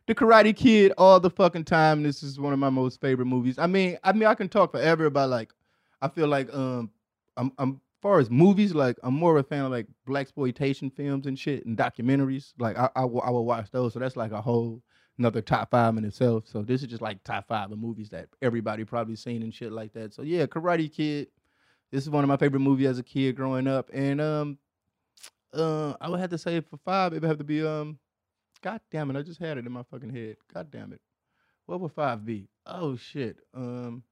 [0.07, 2.03] the Karate Kid all the fucking time.
[2.03, 3.59] This is one of my most favorite movies.
[3.59, 5.53] I mean, I mean, I can talk forever about like.
[6.03, 6.91] I feel like um,
[7.37, 10.91] I'm I'm far as movies, like I'm more of a fan of like black exploitation
[10.91, 12.53] films and shit and documentaries.
[12.59, 13.95] Like I I, will- I will watch those.
[13.95, 14.83] So that's like a whole
[15.19, 16.45] another top five in itself.
[16.49, 19.73] So this is just like top five of movies that everybody probably seen and shit
[19.73, 20.15] like that.
[20.15, 21.29] So yeah, Karate Kid.
[21.93, 24.59] This is one of my favorite movies as a kid growing up, and um,
[25.55, 27.99] uh, I would have to say for five, it would have to be um,
[28.63, 30.37] God damn it, I just had it in my fucking head.
[30.55, 31.01] God damn it,
[31.67, 32.49] what would five be?
[32.67, 34.03] Oh shit, um,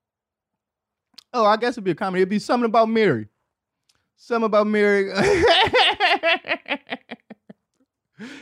[1.32, 2.20] oh I guess it'd be a comedy.
[2.22, 3.28] It'd be something about Mary,
[4.20, 5.10] something about Mary.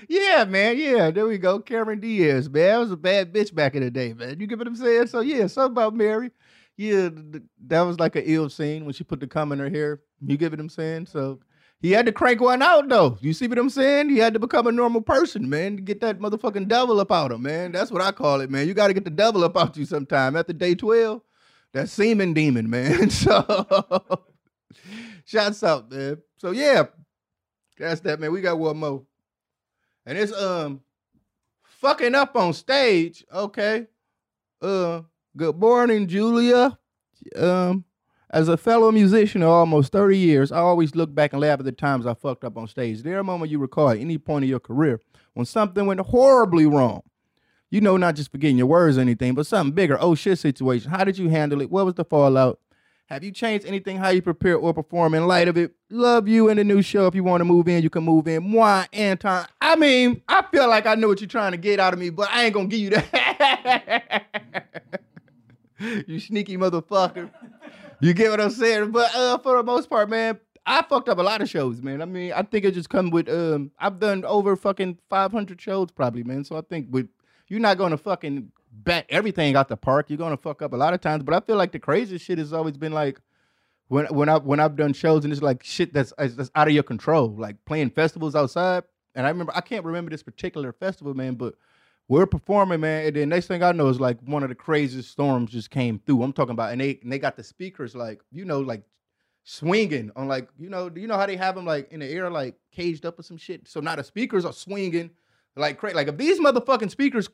[0.08, 1.60] yeah, man, yeah, there we go.
[1.60, 4.40] Cameron Diaz, man, was a bad bitch back in the day, man.
[4.40, 5.06] You get what I'm saying?
[5.06, 6.30] So yeah, something about Mary.
[6.76, 9.58] Yeah, th- th- that was like an ill scene when she put the cum in
[9.58, 10.00] her hair.
[10.24, 11.06] You get what I'm saying?
[11.06, 11.40] So
[11.80, 13.16] he had to crank one out though.
[13.20, 14.10] You see what I'm saying?
[14.10, 17.30] He had to become a normal person, man, to get that motherfucking devil up out
[17.30, 17.72] of him, man.
[17.72, 18.66] That's what I call it, man.
[18.66, 20.36] You got to get the devil up out you sometime.
[20.36, 21.20] After day 12,
[21.72, 23.10] that semen demon, man.
[23.18, 24.24] So
[25.28, 26.18] shouts out, man.
[26.38, 26.84] So yeah,
[27.78, 28.32] that's that, man.
[28.32, 29.02] We got one more.
[30.06, 30.80] And it's um
[31.62, 33.86] fucking up on stage, okay.
[34.62, 35.02] Uh
[35.36, 36.78] good morning, Julia.
[37.36, 37.84] Um
[38.30, 41.64] as a fellow musician of almost 30 years, I always look back and laugh at
[41.64, 43.02] the times I fucked up on stage.
[43.02, 45.00] There a moment you recall at any point in your career
[45.32, 47.02] when something went horribly wrong?
[47.70, 49.98] You know, not just forgetting your words or anything, but something bigger.
[50.00, 50.90] Oh shit situation.
[50.90, 51.70] How did you handle it?
[51.70, 52.60] What was the fallout?
[53.08, 55.72] Have you changed anything how you prepare or perform in light of it?
[55.88, 57.06] Love you in the new show.
[57.06, 58.46] If you want to move in, you can move in.
[58.50, 59.46] Moi, Anton.
[59.62, 62.10] I mean, I feel like I know what you're trying to get out of me,
[62.10, 64.26] but I ain't gonna give you that.
[66.06, 67.30] you sneaky motherfucker.
[68.02, 68.90] You get what I'm saying?
[68.90, 72.02] But uh, for the most part, man, I fucked up a lot of shows, man.
[72.02, 75.90] I mean, I think it just come with um, I've done over fucking 500 shows
[75.92, 76.44] probably, man.
[76.44, 77.08] So I think with
[77.48, 78.52] you're not gonna fucking
[78.84, 80.06] bat everything out the park.
[80.08, 81.22] You're gonna fuck up a lot of times.
[81.24, 83.20] But I feel like the craziest shit has always been like
[83.88, 86.74] when when I when I've done shows and it's like shit that's that's out of
[86.74, 88.84] your control, like playing festivals outside.
[89.14, 91.54] And I remember I can't remember this particular festival, man, but
[92.08, 95.10] we're performing, man, and then next thing I know is like one of the craziest
[95.10, 96.22] storms just came through.
[96.22, 98.82] I'm talking about, and they and they got the speakers like you know like
[99.44, 102.06] swinging on like you know do you know how they have them like in the
[102.06, 103.66] air like caged up or some shit.
[103.68, 105.10] So now the speakers are swinging
[105.56, 105.96] like crazy.
[105.96, 107.28] Like if these motherfucking speakers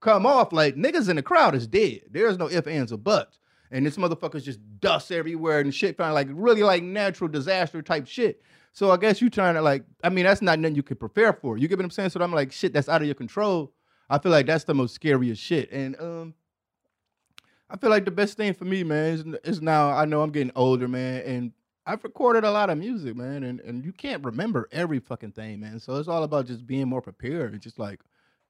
[0.00, 2.00] come off, like niggas in the crowd is dead.
[2.10, 3.38] There's no ifs ands or buts.
[3.70, 7.82] And this motherfucker's just dust everywhere and shit, kind of like really like natural disaster
[7.82, 8.42] type shit.
[8.72, 11.32] So I guess you trying to like, I mean, that's not nothing you could prepare
[11.32, 11.56] for.
[11.56, 12.10] You get what I'm saying?
[12.10, 13.72] So I'm like, shit, that's out of your control.
[14.08, 15.70] I feel like that's the most scariest shit.
[15.70, 16.34] And um,
[17.68, 20.30] I feel like the best thing for me, man, is, is now I know I'm
[20.30, 21.52] getting older, man, and
[21.86, 25.60] I've recorded a lot of music, man, and, and you can't remember every fucking thing,
[25.60, 25.78] man.
[25.78, 28.00] So it's all about just being more prepared and just like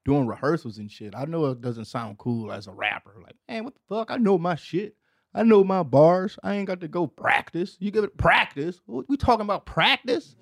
[0.05, 1.13] doing rehearsals and shit.
[1.15, 3.15] I know it doesn't sound cool as a rapper.
[3.23, 4.11] Like, man, what the fuck?
[4.11, 4.95] I know my shit.
[5.33, 6.37] I know my bars.
[6.43, 7.77] I ain't got to go practice.
[7.79, 8.81] You give it practice.
[8.87, 10.35] We talking about practice?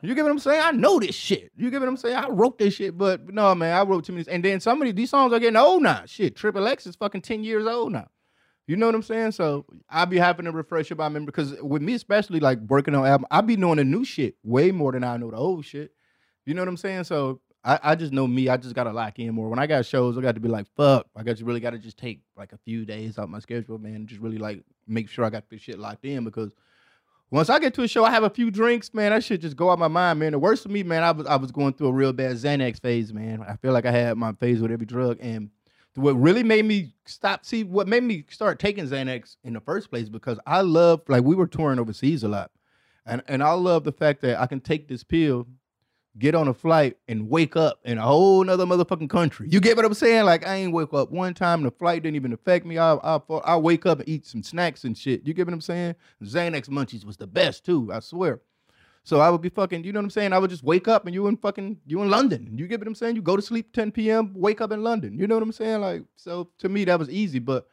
[0.00, 0.62] You get what I'm saying?
[0.62, 1.50] I know this shit.
[1.56, 2.14] You get what I'm saying?
[2.14, 4.24] I wrote this shit, but no, man, I wrote too many.
[4.30, 6.02] And then some of these, songs are getting old now.
[6.06, 8.08] Shit, Triple X is fucking 10 years old now.
[8.68, 9.32] You know what I'm saying?
[9.32, 13.06] So I'll be having to refresh my memory because with me, especially like working on
[13.06, 15.90] album, I be knowing the new shit way more than I know the old shit.
[16.44, 17.04] You know what I'm saying?
[17.04, 18.48] So I, I just know me.
[18.48, 19.50] I just gotta lock in more.
[19.50, 21.06] When I got shows, I got to be like, fuck.
[21.14, 23.78] I got to really got to just take like a few days out my schedule,
[23.78, 24.06] man.
[24.06, 26.52] Just really like make sure I got this shit locked in because
[27.30, 29.12] once I get to a show, I have a few drinks, man.
[29.12, 30.32] That shit just go out my mind, man.
[30.32, 32.80] The worst for me, man, I was I was going through a real bad Xanax
[32.80, 33.44] phase, man.
[33.46, 35.50] I feel like I had my phase with every drug, and
[35.94, 39.90] what really made me stop, see, what made me start taking Xanax in the first
[39.90, 42.50] place because I love like we were touring overseas a lot,
[43.04, 45.46] And and I love the fact that I can take this pill,
[46.18, 49.48] get on a flight, and wake up in a whole nother motherfucking country.
[49.50, 50.24] You get what I'm saying?
[50.24, 52.78] Like I ain't wake up one time and the flight didn't even affect me.
[52.78, 55.26] I I I wake up and eat some snacks and shit.
[55.26, 55.94] You get what I'm saying?
[56.22, 57.90] Xanax munchies was the best too.
[57.92, 58.40] I swear.
[59.08, 60.34] So I would be fucking, you know what I'm saying?
[60.34, 62.50] I would just wake up and you in fucking, you in London.
[62.58, 63.16] You get what I'm saying?
[63.16, 65.16] You go to sleep 10 p.m., wake up in London.
[65.18, 65.80] You know what I'm saying?
[65.80, 67.38] Like, so to me, that was easy.
[67.38, 67.66] But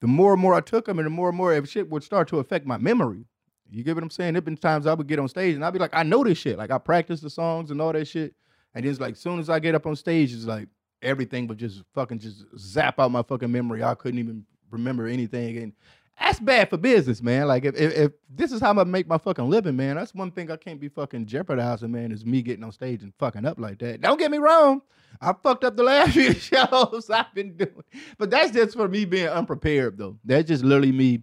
[0.00, 2.28] the more and more I took them and the more and more shit would start
[2.28, 3.26] to affect my memory.
[3.74, 4.34] You get what I'm saying?
[4.34, 6.38] There've been times I would get on stage and I'd be like, I know this
[6.38, 6.58] shit.
[6.58, 8.34] Like I practice the songs and all that shit.
[8.74, 10.68] And it's like, soon as I get up on stage, it's like
[11.02, 13.82] everything would just fucking just zap out my fucking memory.
[13.82, 15.58] I couldn't even remember anything.
[15.58, 15.72] And
[16.18, 17.48] that's bad for business, man.
[17.48, 20.30] Like if, if, if this is how gonna make my fucking living, man, that's one
[20.30, 23.58] thing I can't be fucking jeopardizing, man, is me getting on stage and fucking up
[23.58, 24.00] like that.
[24.00, 24.82] Don't get me wrong.
[25.20, 27.82] I fucked up the last few shows I've been doing.
[28.18, 30.18] But that's just for me being unprepared though.
[30.24, 31.22] That's just literally me.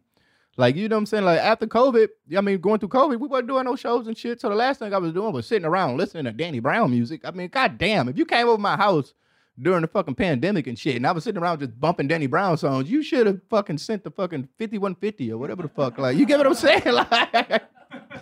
[0.57, 1.23] Like, you know what I'm saying?
[1.23, 4.41] Like after COVID, I mean, going through COVID, we weren't doing no shows and shit.
[4.41, 7.21] So the last thing I was doing was sitting around listening to Danny Brown music.
[7.23, 9.13] I mean, goddamn, if you came over my house
[9.61, 12.57] during the fucking pandemic and shit, and I was sitting around just bumping Danny Brown
[12.57, 15.97] songs, you should have fucking sent the fucking 5150 or whatever the fuck.
[15.97, 16.83] Like, you get what I'm saying?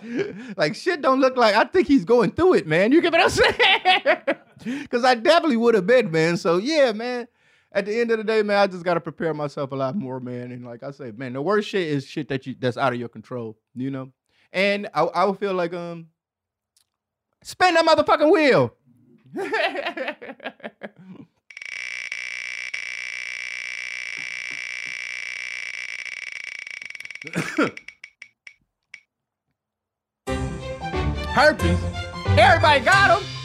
[0.02, 2.90] Like, like shit don't look like I think he's going through it, man.
[2.90, 4.86] You get what I'm saying?
[4.88, 6.36] Cause I definitely would have been, man.
[6.36, 7.28] So yeah, man.
[7.72, 10.18] At the end of the day, man, I just gotta prepare myself a lot more,
[10.18, 10.50] man.
[10.50, 12.98] And like I say, man, the worst shit is shit that you that's out of
[12.98, 14.10] your control, you know.
[14.52, 16.08] And I, I would feel like um,
[17.42, 18.74] spin that motherfucking wheel.
[31.32, 31.78] Herpes.
[32.36, 33.39] Everybody got them.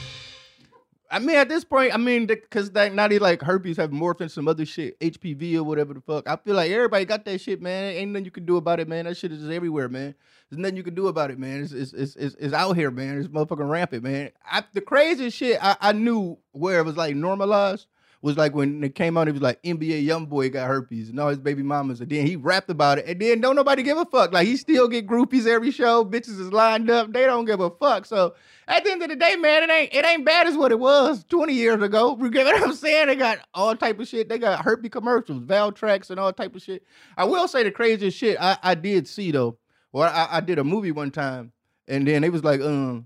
[1.12, 4.22] I mean, at this point, I mean, because that now they like herpes have morphed
[4.22, 6.28] into some other shit, HPV or whatever the fuck.
[6.28, 7.94] I feel like everybody got that shit, man.
[7.94, 9.06] Ain't nothing you can do about it, man.
[9.06, 10.16] That shit is just everywhere, man.
[10.50, 11.64] There's nothing you can do about it, man.
[11.64, 13.20] It's it's it's, it's, out here, man.
[13.20, 14.32] It's motherfucking rampant, man.
[14.50, 17.88] I, the craziest shit I, I knew where it was like normalized
[18.26, 21.30] was like when it came out, it was like NBA YoungBoy got herpes and all
[21.30, 24.06] his baby mamas, and then he rapped about it, and then don't nobody give a
[24.06, 24.34] fuck.
[24.34, 27.70] Like he still get groupies every show, bitches is lined up, they don't give a
[27.70, 28.08] fuck.
[28.08, 28.34] So
[28.68, 30.80] at the end of the day, man, it ain't it ain't bad as what it
[30.80, 32.18] was 20 years ago.
[32.26, 33.06] You get what I'm saying?
[33.06, 34.28] They got all type of shit.
[34.28, 36.84] They got herpes commercials, Valtrex, and all type of shit.
[37.16, 39.60] I will say the craziest shit I, I did see though.
[39.92, 41.52] Well, I, I did a movie one time,
[41.88, 43.06] and then it was like, um,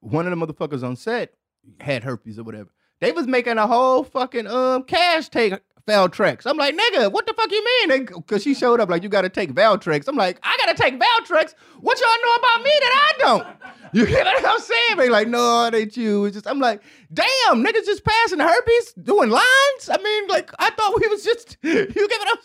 [0.00, 1.34] one of the motherfuckers on set
[1.78, 2.70] had herpes or whatever.
[3.00, 5.54] They was making a whole fucking um cash take
[5.90, 6.46] Valtrex.
[6.46, 8.06] I'm like, nigga, what the fuck you mean?
[8.06, 10.06] Because she showed up like, you got to take Valtrex.
[10.06, 11.54] I'm like, I got to take Valtrex.
[11.80, 13.46] What y'all know about me that I don't?
[13.92, 14.98] You get what I'm saying?
[14.98, 16.24] They like, no, it ain't you.
[16.24, 16.80] It's just, I'm like,
[17.12, 19.90] damn, niggas just passing herpes, doing lines.
[19.90, 22.38] I mean, like, I thought we was just, you get what I'm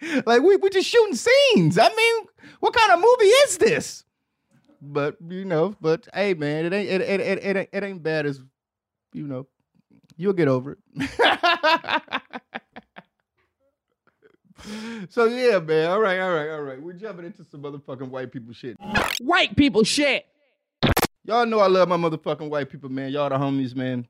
[0.00, 0.22] saying?
[0.24, 1.76] Like, we we just shooting scenes.
[1.76, 2.24] I mean,
[2.60, 4.04] what kind of movie is this?
[4.80, 8.02] But you know, but hey, man, it ain't it it it, it, ain't, it ain't
[8.02, 8.40] bad as
[9.12, 9.46] you know.
[10.16, 10.78] You'll get over it.
[15.10, 15.90] so yeah, man.
[15.90, 16.80] All right, all right, all right.
[16.80, 18.76] We're jumping into some motherfucking white people shit.
[19.20, 20.26] White people shit.
[21.24, 23.10] Y'all know I love my motherfucking white people, man.
[23.10, 24.06] Y'all the homies, man.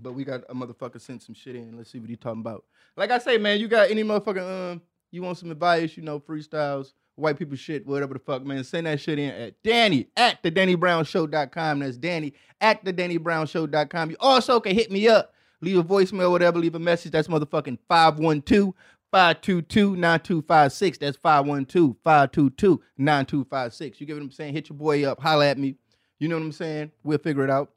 [0.00, 1.76] But we got a motherfucker sent some shit in.
[1.76, 2.64] Let's see what he talking about.
[2.96, 6.20] Like I say, man, you got any motherfucking um, you want some advice, you know,
[6.20, 8.64] freestyles, white people shit, whatever the fuck, man.
[8.64, 11.80] Send that shit in at Danny at the DannyBrownShow.com.
[11.80, 14.10] That's Danny at the DannyBrownShow.com.
[14.10, 17.12] You also can hit me up, leave a voicemail, whatever, leave a message.
[17.12, 18.74] That's motherfucking 512
[19.12, 20.98] 522 9256.
[20.98, 24.00] That's 512 522 9256.
[24.00, 24.52] You get what I'm saying?
[24.54, 25.76] Hit your boy up, holla at me.
[26.18, 26.92] You know what I'm saying?
[27.02, 27.70] We'll figure it out.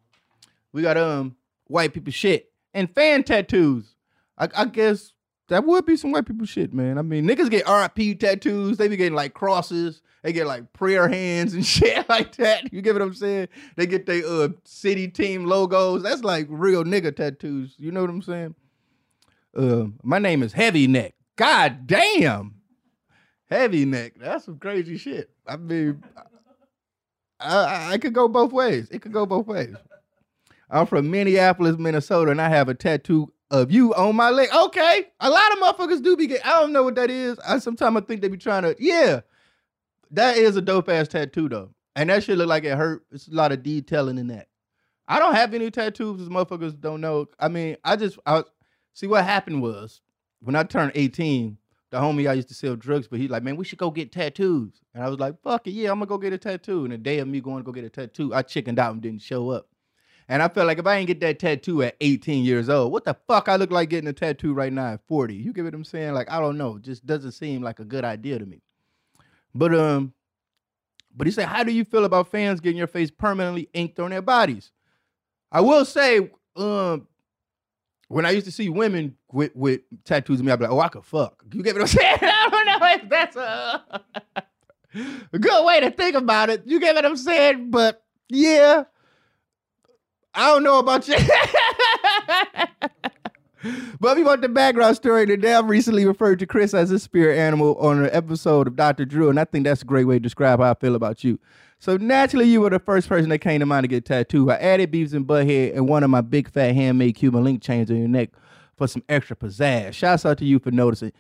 [0.71, 1.35] We got um
[1.67, 3.95] white people shit and fan tattoos.
[4.37, 5.13] I, I guess
[5.53, 6.97] that would be some white people shit, man.
[6.97, 8.77] I mean, niggas get RIP tattoos.
[8.77, 10.01] They be getting like crosses.
[10.23, 12.73] They get like prayer hands and shit like that.
[12.73, 13.49] You get what I'm saying?
[13.75, 16.01] They get their uh, city team logos.
[16.01, 17.75] That's like real nigga tattoos.
[17.77, 18.55] You know what I'm saying?
[19.55, 21.13] Uh, my name is Heavy Neck.
[21.35, 22.55] God damn.
[23.49, 24.13] Heavy Neck.
[24.17, 25.29] That's some crazy shit.
[25.45, 26.03] I mean,
[27.39, 28.87] I, I, I could go both ways.
[28.89, 29.75] It could go both ways.
[30.69, 34.49] I'm from Minneapolis, Minnesota, and I have a tattoo of you on my leg.
[34.53, 36.41] Okay, a lot of motherfuckers do be.
[36.41, 37.37] I don't know what that is.
[37.47, 38.75] I sometimes I think they be trying to.
[38.79, 39.21] Yeah,
[40.11, 43.05] that is a dope ass tattoo though, and that shit look like it hurt.
[43.11, 44.47] It's a lot of detailing in that.
[45.07, 46.19] I don't have any tattoos.
[46.19, 47.27] As motherfuckers don't know.
[47.39, 48.43] I mean, I just I
[48.93, 50.01] see what happened was
[50.41, 51.57] when I turned 18.
[51.91, 54.11] The homie I used to sell drugs, but he's like, man, we should go get
[54.11, 54.81] tattoos.
[54.95, 56.85] And I was like, fuck it, yeah, I'm gonna go get a tattoo.
[56.85, 59.01] And the day of me going to go get a tattoo, I chickened out and
[59.03, 59.67] didn't show up.
[60.29, 63.05] And I felt like if I ain't get that tattoo at 18 years old, what
[63.05, 65.35] the fuck I look like getting a tattoo right now at 40?
[65.35, 66.13] You get what I'm saying?
[66.13, 66.79] Like, I don't know.
[66.79, 68.61] Just doesn't seem like a good idea to me.
[69.55, 70.13] But um,
[71.15, 74.11] But he said, How do you feel about fans getting your face permanently inked on
[74.11, 74.71] their bodies?
[75.51, 77.07] I will say, um,
[78.09, 80.79] when I used to see women with, with tattoos of me, I'd be like, oh,
[80.79, 81.43] I could fuck.
[81.53, 82.19] You get what I'm saying?
[82.21, 84.01] I don't know if that's a,
[85.33, 86.63] a good way to think about it.
[86.65, 87.71] You get what I'm saying?
[87.71, 88.85] But yeah,
[90.33, 91.15] I don't know about you.
[93.99, 95.25] but we want the background story.
[95.25, 99.05] The Dad recently referred to Chris as a spirit animal on an episode of Dr.
[99.05, 101.39] Drew, and I think that's a great way to describe how I feel about you.
[101.79, 104.49] So naturally, you were the first person that came to mind to get tattooed.
[104.49, 107.91] I added Beavis and Butthead and one of my big fat handmade Cuban link chains
[107.91, 108.29] on your neck
[108.77, 109.93] for some extra pizzazz.
[109.93, 111.11] Shouts out to you for noticing.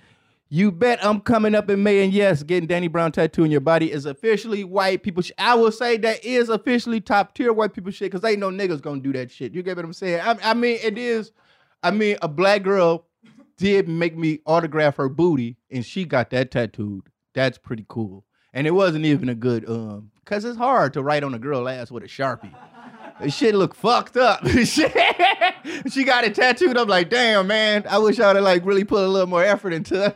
[0.55, 3.59] You bet I'm coming up in May, and yes, getting Danny Brown tattoo in your
[3.59, 5.23] body is officially white people.
[5.39, 8.79] I will say that is officially top tier white people shit because ain't no niggas
[8.79, 9.55] gonna do that shit.
[9.55, 10.21] You get what I'm saying?
[10.21, 11.31] I, I mean, it is.
[11.81, 13.07] I mean, a black girl
[13.57, 17.07] did make me autograph her booty, and she got that tattooed.
[17.33, 18.23] That's pretty cool.
[18.53, 21.67] And it wasn't even a good um, cause it's hard to write on a girl
[21.67, 22.53] ass with a sharpie.
[23.29, 24.45] Shit look fucked up.
[24.47, 24.83] she
[26.03, 26.77] got it tattooed.
[26.77, 27.85] I'm like, damn, man.
[27.89, 29.93] I wish I'd have like really put a little more effort into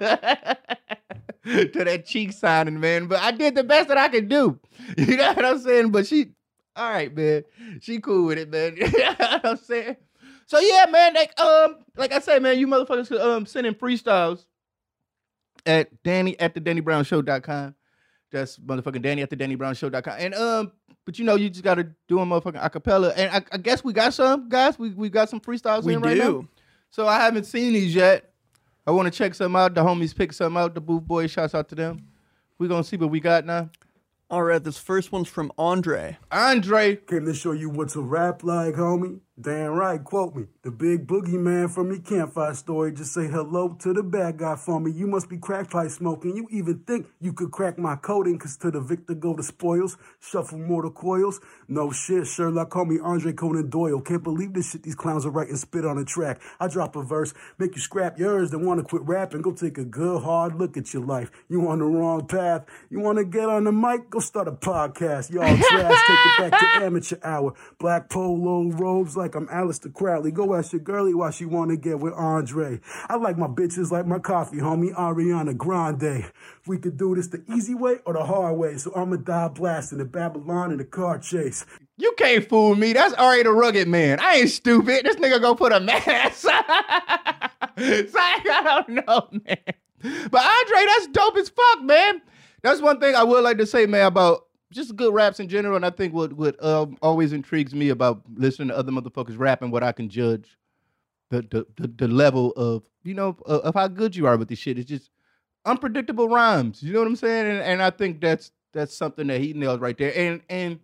[1.43, 3.07] to that cheek signing, man.
[3.07, 4.59] But I did the best that I could do.
[4.97, 5.91] You know what I'm saying?
[5.91, 6.27] But she,
[6.75, 7.43] all right, man.
[7.81, 8.77] She cool with it, man.
[8.77, 9.97] you know what I'm saying?
[10.45, 11.13] So yeah, man.
[11.13, 14.45] Like um, like I said, man, you motherfuckers could um send in freestyles
[15.65, 17.75] at Danny at the DannyBrownShow.com.
[18.31, 20.15] That's motherfucking Danny at the DannyBrownShow.com.
[20.17, 20.71] And um,
[21.05, 23.13] but you know, you just gotta do a motherfucking acapella.
[23.15, 24.77] And I, I guess we got some guys.
[24.77, 26.45] We we got some freestyles We in right now.
[26.89, 28.31] So I haven't seen these yet.
[28.85, 29.73] I want to check some out.
[29.75, 30.73] The homies pick some out.
[30.73, 32.07] The booth boys, shouts out to them.
[32.57, 33.69] We gonna see what we got now.
[34.29, 36.17] All right, this first one's from Andre.
[36.31, 39.21] Andre, Came to show you what to rap like, homie.
[39.39, 40.47] Damn right, quote me.
[40.63, 42.91] The big boogeyman from the campfire story.
[42.91, 44.89] Just say hello to the bad guy for me.
[44.89, 46.35] You must be crack pipe smoking.
[46.35, 49.95] You even think you could crack my coding, cause to the victor go the spoils.
[50.19, 51.39] Shuffle mortal coils.
[51.67, 54.01] No shit, Sherlock, call me Andre Conan Doyle.
[54.01, 56.41] Can't believe this shit these clowns are writing spit on a track.
[56.59, 59.43] I drop a verse, make you scrap yours, then wanna quit rapping.
[59.43, 61.29] Go take a good hard look at your life.
[61.47, 62.65] You on the wrong path.
[62.89, 64.09] You wanna get on the mic?
[64.09, 65.29] Go start a podcast.
[65.29, 67.53] Y'all trash, take it back to amateur hour.
[67.77, 70.31] Black polo robes like I'm Aleister Crowley.
[70.31, 72.79] Go ask your girlie why she wanna get with Andre.
[73.07, 74.93] I like my bitches like my coffee, homie.
[74.93, 76.25] Ariana Grande.
[76.65, 78.77] We could do this the easy way or the hard way.
[78.77, 81.65] So I'ma die blasting the Babylon in the car chase.
[81.97, 82.93] you can't fool me.
[82.93, 83.43] That's R.A.
[83.43, 84.19] the Rugged Man.
[84.19, 85.05] I ain't stupid.
[85.05, 86.45] This nigga gonna put a mask.
[87.77, 89.57] I don't know, man.
[90.31, 92.21] But Andre, that's dope as fuck, man.
[92.61, 95.75] That's one thing I would like to say, man, about just good raps in general.
[95.75, 99.71] And I think what what um, always intrigues me about listening to other motherfuckers rapping,
[99.71, 100.57] what I can judge
[101.29, 104.49] the the the, the level of you know of, of how good you are with
[104.49, 104.77] this shit.
[104.77, 105.09] It's just
[105.65, 106.81] unpredictable rhymes.
[106.81, 107.47] You know what I'm saying?
[107.47, 110.13] And, and I think that's that's something that he nailed right there.
[110.15, 110.79] And and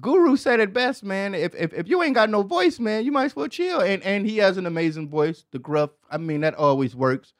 [0.00, 1.34] Guru said it best, man.
[1.34, 3.80] If, if if you ain't got no voice, man, you might as well chill.
[3.80, 5.44] And and he has an amazing voice.
[5.50, 7.34] The gruff, I mean, that always works.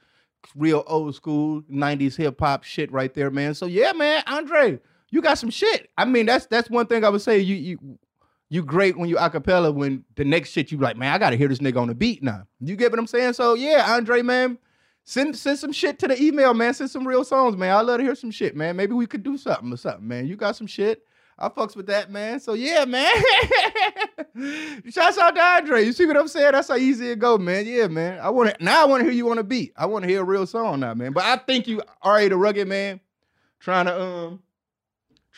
[0.55, 3.55] Real old school '90s hip hop shit right there, man.
[3.55, 5.90] So yeah, man, Andre, you got some shit.
[5.96, 7.38] I mean, that's that's one thing I would say.
[7.38, 7.98] You you
[8.50, 9.74] you great when you acapella.
[9.74, 12.22] When the next shit you like, man, I gotta hear this nigga on the beat
[12.22, 12.44] now.
[12.61, 13.34] You get what I'm saying?
[13.34, 14.59] So yeah, Andre, man.
[15.04, 16.74] Send send some shit to the email, man.
[16.74, 17.74] Send some real songs, man.
[17.74, 18.76] I love to hear some shit, man.
[18.76, 20.26] Maybe we could do something or something, man.
[20.26, 21.02] You got some shit.
[21.38, 22.40] I fucks with that, man.
[22.40, 23.14] So yeah, man.
[24.90, 25.84] Shouts out to Andre.
[25.84, 26.52] You see what I'm saying?
[26.52, 27.64] That's how easy it go, man.
[27.66, 28.18] Yeah, man.
[28.20, 28.82] I want to now.
[28.82, 29.72] I want to hear you on a beat.
[29.76, 31.12] I want to hear a real song now, man.
[31.12, 32.28] But I think you R.A.
[32.28, 33.00] the rugged man,
[33.61, 34.42] trying to um,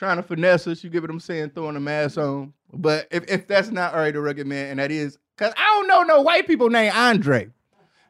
[0.01, 0.83] trying to finesse us.
[0.83, 1.51] You get what I'm saying?
[1.51, 2.55] Throwing a mask on.
[2.73, 4.13] But if if that's not R.A.
[4.13, 7.51] the rugged man, and that is, cause I don't know no white people named Andre.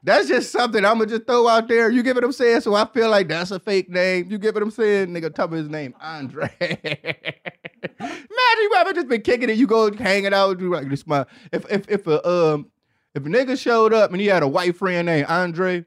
[0.04, 1.90] That's just something I'm gonna just throw out there.
[1.90, 2.60] You get what I'm saying?
[2.60, 4.30] So I feel like that's a fake name.
[4.30, 5.08] You get what I'm saying?
[5.08, 6.48] Nigga, tell me his name, Andre.
[6.60, 9.56] Imagine you ever just been kicking it.
[9.56, 10.50] You go hanging out.
[10.50, 12.70] With you like this my if if if a um
[13.14, 15.84] if a nigga showed up and he had a white friend named Andre,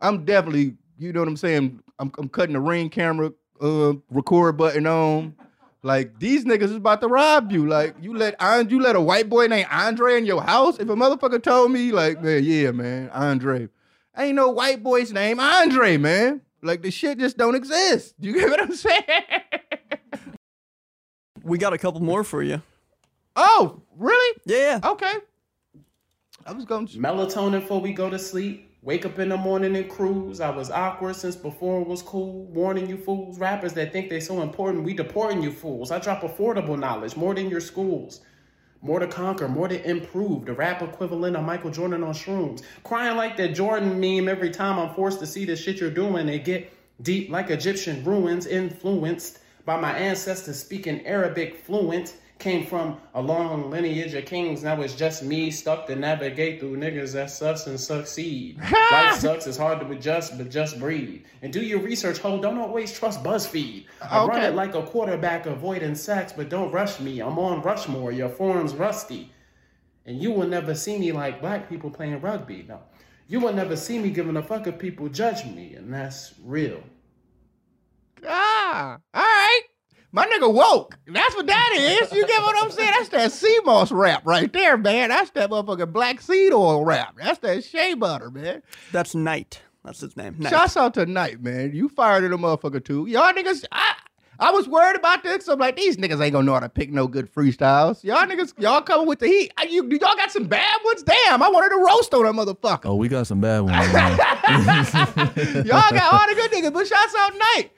[0.00, 1.82] I'm definitely you know what I'm saying.
[1.98, 3.32] I'm I'm cutting the ring camera
[3.62, 5.34] uh record button on.
[5.84, 7.66] Like these niggas is about to rob you.
[7.66, 10.78] Like you let An- you let a white boy named Andre in your house.
[10.78, 13.68] If a motherfucker told me, like, man, yeah, man, Andre.
[14.16, 16.42] Ain't no white boy's name Andre, man.
[16.62, 18.14] Like the shit just don't exist.
[18.20, 19.02] You get what I'm saying?
[21.44, 22.62] We got a couple more for you.
[23.34, 24.38] oh, really?
[24.44, 24.78] Yeah.
[24.84, 25.12] Okay.
[26.46, 28.71] I was going to Melatonin before we go to sleep.
[28.84, 30.40] Wake up in the morning and cruise.
[30.40, 32.46] I was awkward since before it was cool.
[32.46, 35.92] Warning you fools, rappers that think they're so important, we deporting you fools.
[35.92, 38.22] I drop affordable knowledge, more than your schools.
[38.80, 40.46] More to conquer, more to improve.
[40.46, 42.64] The rap equivalent of Michael Jordan on shrooms.
[42.82, 46.28] Crying like that Jordan meme every time I'm forced to see the shit you're doing.
[46.28, 46.72] It get
[47.02, 52.16] deep like Egyptian ruins, influenced by my ancestors speaking Arabic fluent.
[52.42, 54.64] Came from a long lineage of kings.
[54.64, 58.58] Now it's just me stuck to navigate through niggas that sucks and succeed.
[58.90, 59.46] Life sucks.
[59.46, 61.22] It's hard to adjust, but just breathe.
[61.42, 62.42] And do your research, ho.
[62.42, 63.84] Don't always trust BuzzFeed.
[64.10, 67.20] I run it like a quarterback avoiding sacks, but don't rush me.
[67.20, 68.10] I'm on Rushmore.
[68.10, 69.30] Your form's rusty.
[70.04, 72.66] And you will never see me like black people playing rugby.
[72.68, 72.80] No.
[73.28, 76.82] You will never see me giving a fuck if people judge me, and that's real.
[78.26, 79.31] Ah, right.
[80.14, 80.98] My nigga woke.
[81.06, 82.12] That's what that is.
[82.12, 82.90] You get what I'm saying?
[82.96, 85.08] That's that sea moss rap right there, man.
[85.08, 87.14] That's that motherfucking black seed oil rap.
[87.16, 88.62] That's that shea butter, man.
[88.92, 89.62] That's Knight.
[89.84, 90.36] That's his name.
[90.38, 90.50] Knight.
[90.50, 91.74] Shouts out to Night, man.
[91.74, 93.06] You fired at a motherfucker too.
[93.06, 93.94] Y'all niggas, I,
[94.38, 95.48] I was worried about this.
[95.48, 98.04] I'm like, these niggas ain't gonna know how to pick no good freestyles.
[98.04, 99.52] Y'all niggas, y'all coming with the heat.
[99.56, 101.02] I- You, y'all got some bad ones?
[101.04, 102.84] Damn, I wanted to roast on that motherfucker.
[102.84, 103.74] Oh, we got some bad ones.
[105.66, 107.70] Y'all got all the good niggas, but shouts out Night.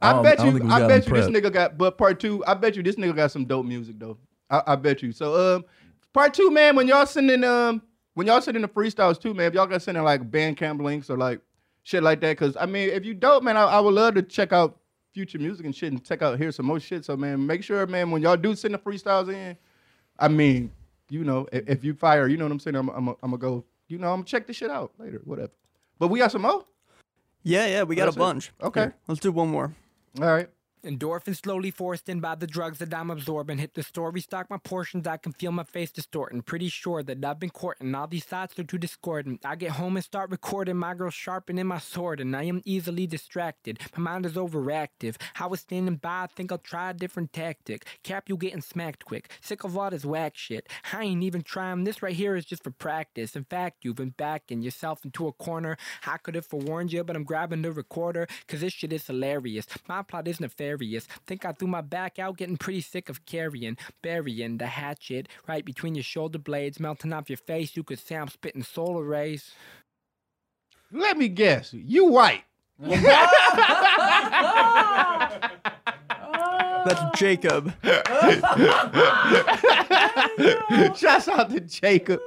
[0.00, 2.44] I, I bet I you, I bet him you this nigga got, but part two,
[2.46, 4.16] I bet you this nigga got some dope music though.
[4.50, 5.12] I, I bet you.
[5.12, 5.64] So, um,
[6.12, 7.82] part two, man, when y'all sending, um,
[8.14, 11.16] when y'all sending the freestyles too, man, if y'all got sending like Bandcamp links or
[11.16, 11.40] like
[11.82, 14.22] shit like that, cause I mean, if you dope, man, I, I would love to
[14.22, 14.78] check out
[15.12, 17.04] future music and shit and check out hear some more shit.
[17.04, 19.56] So, man, make sure, man, when y'all do send the freestyles in,
[20.18, 20.70] I mean,
[21.10, 23.38] you know, if, if you fire, you know what I'm saying, I'm, I'm, I'm gonna
[23.38, 25.52] go, you know, I'm gonna check this shit out later, whatever.
[25.98, 26.64] But we got some more.
[27.42, 28.22] Yeah, yeah, we got That's a it?
[28.22, 28.52] bunch.
[28.62, 28.80] Okay.
[28.80, 29.74] Here, let's do one more.
[30.20, 30.48] All right.
[30.88, 33.58] Endorphins slowly forced in by the drugs that I'm absorbing.
[33.58, 35.06] Hit the store, restock my portions.
[35.06, 36.40] I can feel my face distorting.
[36.40, 37.94] Pretty sure that I've been courting.
[37.94, 39.44] All these thoughts are too discordant.
[39.44, 40.78] I get home and start recording.
[40.78, 43.80] My girl sharpening my sword, and I am easily distracted.
[43.98, 45.16] My mind is overactive.
[45.38, 46.22] I was standing by.
[46.22, 47.84] I think I'll try a different tactic.
[48.02, 49.30] Cap, you getting smacked quick.
[49.42, 50.70] Sick of all this whack shit.
[50.94, 51.84] I ain't even trying.
[51.84, 53.36] This right here is just for practice.
[53.36, 55.76] In fact, you've been backing yourself into a corner.
[56.06, 58.26] I could have forewarned you, but I'm grabbing the recorder.
[58.46, 59.66] Cause this shit is hilarious.
[59.86, 60.77] My plot is nefarious.
[61.26, 63.76] Think I threw my back out, getting pretty sick of carrying.
[64.02, 67.76] Burying the hatchet right between your shoulder blades, melting off your face.
[67.76, 69.52] You could say I'm spitting solar rays.
[70.90, 71.72] Let me guess.
[71.72, 72.44] You white.
[76.84, 77.74] That's Jacob.
[80.96, 82.20] Shouts out to Jacob.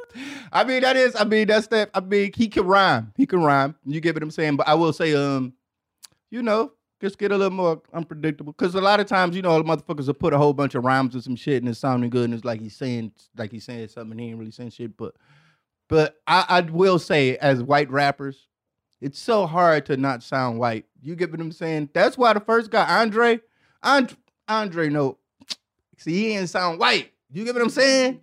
[0.51, 1.89] I mean, that is, I mean, that's that.
[1.93, 3.13] I mean, he can rhyme.
[3.15, 3.75] He can rhyme.
[3.85, 4.57] You get what I'm saying?
[4.57, 5.53] But I will say, um,
[6.29, 8.53] you know, just get a little more unpredictable.
[8.53, 11.15] Cause a lot of times, you know, motherfuckers will put a whole bunch of rhymes
[11.15, 13.87] or some shit and it's sounding good and it's like he's saying like he's saying
[13.87, 14.95] something and he ain't really saying shit.
[14.95, 15.15] But
[15.91, 18.47] but I, I will say, as white rappers,
[19.01, 20.85] it's so hard to not sound white.
[21.01, 21.89] You get what I'm saying?
[21.93, 23.41] That's why the first guy, Andre,
[23.83, 24.15] Andre,
[24.47, 25.17] Andre, no,
[25.97, 27.11] see, he didn't sound white.
[27.29, 28.21] You get what I'm saying?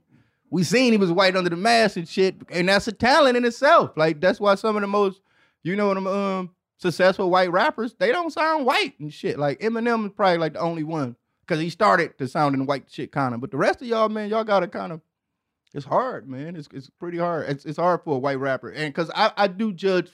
[0.49, 3.45] We seen he was white under the mask and shit, and that's a talent in
[3.45, 3.91] itself.
[3.97, 5.20] Like that's why some of the most,
[5.62, 9.39] you know, what I'm um successful white rappers, they don't sound white and shit.
[9.39, 13.12] Like Eminem is probably like the only one because he started to sounding white shit
[13.12, 13.41] kind of.
[13.41, 15.01] But the rest of y'all, man, y'all gotta kind of.
[15.74, 16.57] It's hard, man.
[16.57, 17.51] It's it's pretty hard.
[17.51, 20.11] It's it's hard for a white rapper, and because I I do judge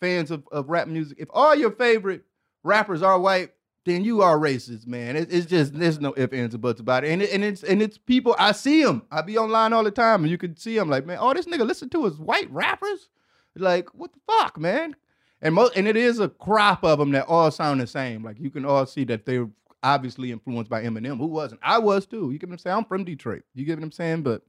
[0.00, 1.18] fans of, of rap music.
[1.20, 2.22] If all your favorite
[2.62, 3.50] rappers are white,
[3.84, 5.16] then you are racist, man.
[5.16, 7.10] It, it's just there's no ifs ands or buts about it.
[7.10, 9.02] And it, and it's and it's people I see them.
[9.10, 11.46] I be online all the time, and you can see them like, man, all this
[11.46, 13.08] nigga listen to is white rappers.
[13.56, 14.94] Like what the fuck, man?
[15.42, 18.22] And most and it is a crop of them that all sound the same.
[18.22, 19.48] Like you can all see that they're
[19.82, 21.18] obviously influenced by Eminem.
[21.18, 21.60] Who wasn't?
[21.62, 22.30] I was too.
[22.30, 22.76] You get what I'm saying?
[22.76, 23.42] I'm from Detroit.
[23.54, 24.22] You get what I'm saying?
[24.22, 24.42] But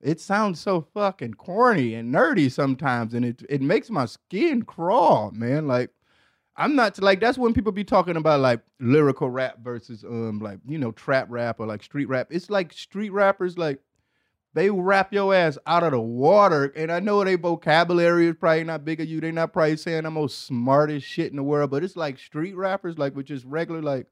[0.00, 5.30] it sounds so fucking corny and nerdy sometimes, and it it makes my skin crawl,
[5.32, 5.66] man.
[5.66, 5.90] Like
[6.56, 10.58] I'm not like that's when people be talking about like lyrical rap versus um like
[10.66, 12.28] you know trap rap or like street rap.
[12.30, 13.80] It's like street rappers like
[14.54, 18.64] they rap your ass out of the water, and I know their vocabulary is probably
[18.64, 19.20] not big of you.
[19.20, 22.56] They're not probably saying the most smartest shit in the world, but it's like street
[22.56, 24.06] rappers like with just regular like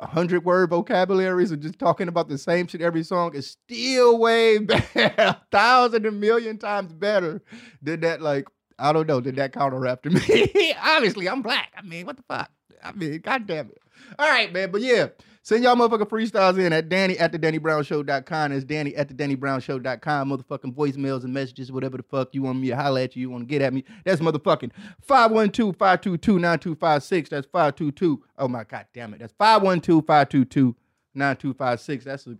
[0.00, 4.58] hundred word vocabularies and just talking about the same shit every song is still way
[4.58, 7.40] better, a thousand a million times better
[7.80, 8.20] than that.
[8.20, 8.46] Like
[8.78, 10.74] I don't know, than that counter rap to me.
[10.82, 11.72] Obviously, I'm black.
[11.76, 12.50] I mean, what the fuck?
[12.82, 13.78] I mean, goddamn it.
[14.18, 14.70] All right, man.
[14.70, 15.08] But yeah,
[15.42, 18.52] send y'all motherfucking freestyles in at Danny at the DannyBrownShow.com.
[18.52, 20.30] It's Danny at the DannyBrownShow.com.
[20.30, 23.30] Motherfucking voicemails and messages, whatever the fuck you want me to holler at you, you
[23.30, 23.84] want to get at me.
[24.04, 24.70] That's motherfucking
[25.08, 27.28] 512-522-9256.
[27.28, 28.22] That's 522.
[28.38, 29.20] Oh my god damn it.
[29.20, 32.04] That's 512-522-9256.
[32.04, 32.36] That's a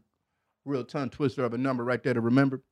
[0.65, 2.63] real tongue twister of a number right there to remember.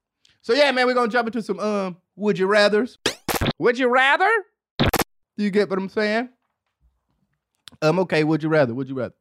[0.42, 2.98] So yeah, man, we're gonna jump into some um would you rathers.
[3.58, 4.30] Would you rather?
[4.78, 6.28] Do you get what I'm saying?
[7.82, 8.74] Um, okay, would you rather?
[8.74, 9.14] Would you rather?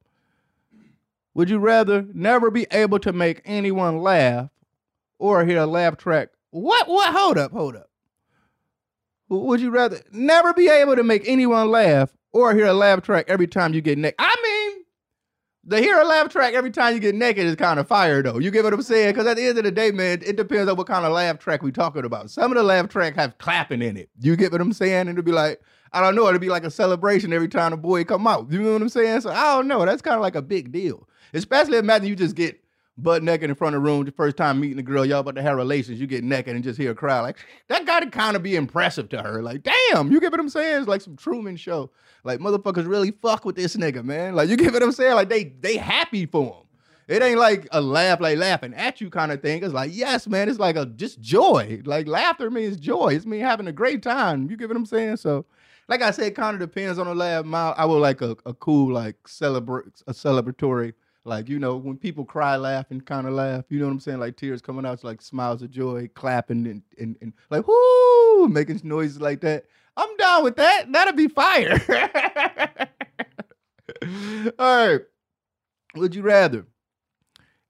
[1.37, 4.49] Would you rather never be able to make anyone laugh
[5.19, 6.29] or hear a laugh track?
[6.49, 7.91] What what hold up, hold up.
[9.29, 13.25] Would you rather never be able to make anyone laugh or hear a laugh track
[13.27, 14.15] every time you get naked?
[14.17, 14.83] I mean,
[15.63, 18.39] The hear a laugh track every time you get naked is kind of fire though.
[18.39, 19.11] You get what I'm saying?
[19.13, 21.37] Because at the end of the day, man, it depends on what kind of laugh
[21.37, 22.31] track we talking about.
[22.31, 24.09] Some of the laugh track have clapping in it.
[24.19, 25.01] You get what I'm saying?
[25.01, 25.61] And it'll be like,
[25.93, 28.51] I don't know, it'll be like a celebration every time the boy come out.
[28.51, 29.21] You know what I'm saying?
[29.21, 29.85] So I don't know.
[29.85, 31.07] That's kind of like a big deal.
[31.33, 32.59] Especially imagine you just get
[32.97, 35.35] butt naked in front of the room the first time meeting a girl, y'all about
[35.35, 37.21] to have relations, you get naked and just hear a crowd.
[37.21, 39.41] Like that gotta kind of be impressive to her.
[39.41, 40.79] Like, damn, you get what I'm saying?
[40.79, 41.91] It's like some Truman show.
[42.23, 44.35] Like motherfuckers really fuck with this nigga, man.
[44.35, 45.15] Like you get what I'm saying?
[45.15, 46.63] Like they they happy for him.
[47.07, 49.63] It ain't like a laugh, like laughing at you kind of thing.
[49.63, 51.81] It's like, yes, man, it's like a just joy.
[51.85, 53.15] Like laughter means joy.
[53.15, 54.49] It's me having a great time.
[54.49, 55.17] You get what I'm saying?
[55.17, 55.45] So,
[55.87, 57.45] like I said, kind of depends on the laugh.
[57.45, 60.93] My, I would like a, a cool, like celebrate a celebratory,
[61.27, 63.65] like you know, when people cry, laugh, and kind of laugh.
[63.69, 64.19] You know what I'm saying?
[64.19, 68.47] Like tears coming out, it's like smiles of joy, clapping and and, and like whoo,
[68.47, 69.65] making noises like that.
[69.97, 70.91] I'm down with that.
[70.91, 71.81] That'll be fire.
[74.57, 75.01] All right.
[75.95, 76.65] Would you rather?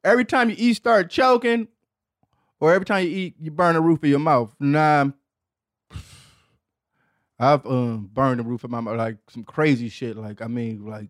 [0.04, 1.68] Every time you eat, start choking,
[2.60, 4.54] or every time you eat, you burn the roof of your mouth.
[4.60, 5.10] Nah,
[7.40, 10.16] I've um burned the roof of my mouth, like some crazy shit.
[10.16, 11.10] Like I mean, like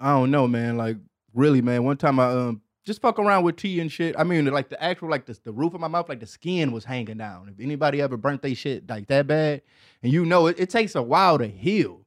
[0.00, 0.78] I don't know, man.
[0.78, 0.96] Like
[1.36, 1.84] really, man.
[1.84, 4.14] One time I um just fuck around with tea and shit.
[4.18, 6.72] I mean, like the actual like the, the roof of my mouth, like the skin
[6.72, 7.48] was hanging down.
[7.48, 9.62] If anybody ever burnt they shit like that bad,
[10.02, 12.00] and you know it, it takes a while to heal.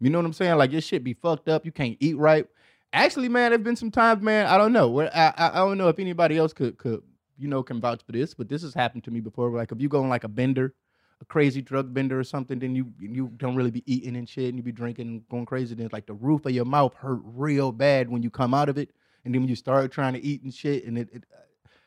[0.00, 0.56] You know what I'm saying?
[0.56, 1.64] Like your shit be fucked up.
[1.64, 2.46] You can't eat right.
[2.92, 4.46] Actually, man, there's been some times, man.
[4.46, 4.88] I don't know.
[4.88, 7.02] Where I, I I don't know if anybody else could could
[7.38, 9.50] you know can vouch for this, but this has happened to me before.
[9.50, 10.74] Like if you go on like a bender,
[11.22, 14.48] a crazy drug bender or something, then you you don't really be eating and shit,
[14.48, 15.74] and you be drinking and going crazy.
[15.74, 18.76] Then like the roof of your mouth hurt real bad when you come out of
[18.76, 18.90] it,
[19.24, 21.24] and then when you start trying to eat and shit, and it, it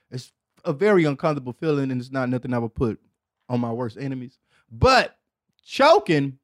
[0.10, 0.32] it's
[0.64, 3.00] a very uncomfortable feeling, and it's not nothing I would put
[3.50, 4.40] on my worst enemies.
[4.72, 5.18] But
[5.64, 6.40] choking,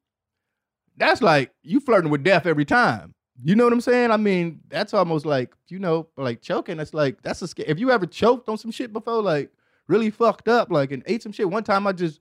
[0.96, 3.14] that's like you flirting with death every time.
[3.42, 4.10] You know what I'm saying?
[4.10, 6.76] I mean, that's almost like you know, like choking.
[6.76, 9.50] That's like that's a sca- if you ever choked on some shit before, like
[9.88, 11.48] really fucked up, like and ate some shit.
[11.48, 12.20] One time I just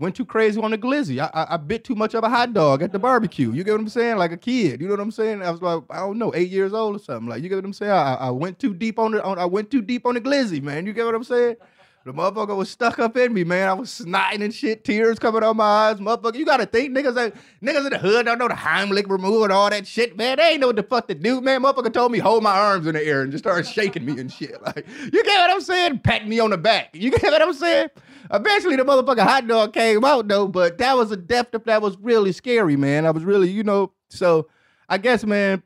[0.00, 1.20] went too crazy on the glizzy.
[1.20, 3.52] I, I, I bit too much of a hot dog at the barbecue.
[3.52, 4.16] You get what I'm saying?
[4.16, 4.80] Like a kid.
[4.80, 5.42] You know what I'm saying?
[5.42, 7.28] I was like, I don't know, eight years old or something.
[7.28, 7.92] Like you get what I'm saying?
[7.92, 10.62] I, I went too deep on the on, I went too deep on the glizzy,
[10.62, 10.86] man.
[10.86, 11.56] You get what I'm saying?
[12.06, 13.68] The motherfucker was stuck up in me, man.
[13.68, 15.98] I was snotting and shit, tears coming out my eyes.
[15.98, 19.42] Motherfucker, you gotta think niggas ain't, niggas in the hood don't know the Heimlich remove
[19.42, 20.38] and all that shit, man.
[20.38, 21.62] They ain't know what the fuck to do, man.
[21.62, 24.32] Motherfucker told me hold my arms in the air and just started shaking me and
[24.32, 24.56] shit.
[24.62, 25.98] Like, you get what I'm saying?
[25.98, 26.90] Patting me on the back.
[26.94, 27.88] You get what I'm saying?
[28.32, 31.96] Eventually the motherfucking hot dog came out though, but that was a death that was
[31.98, 33.04] really scary, man.
[33.04, 34.48] I was really, you know, so
[34.88, 35.62] I guess, man,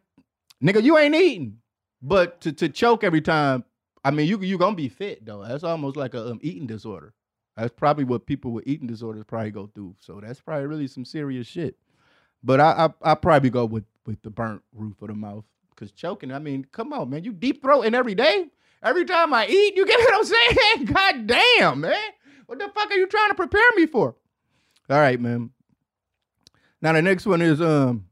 [0.62, 1.59] nigga, you ain't eating.
[2.01, 3.65] But to, to choke every time,
[4.05, 5.43] I mean, you you gonna be fit though.
[5.43, 7.15] That's almost like a um, eating disorder.
[7.57, 9.97] That's probably what people with eating disorders probably go through.
[10.01, 11.77] So that's probably really some serious shit.
[12.43, 15.93] But I I, I probably go with with the burnt roof of the mouth because
[15.93, 16.33] choking.
[16.33, 18.47] I mean, come on, man, you deep throating every day.
[18.83, 20.85] Every time I eat, you get what I'm saying?
[20.93, 21.97] God damn, man.
[22.47, 24.16] What the fuck are you trying to prepare me for?
[24.90, 25.51] All right, man.
[26.82, 28.05] Now the next one is um,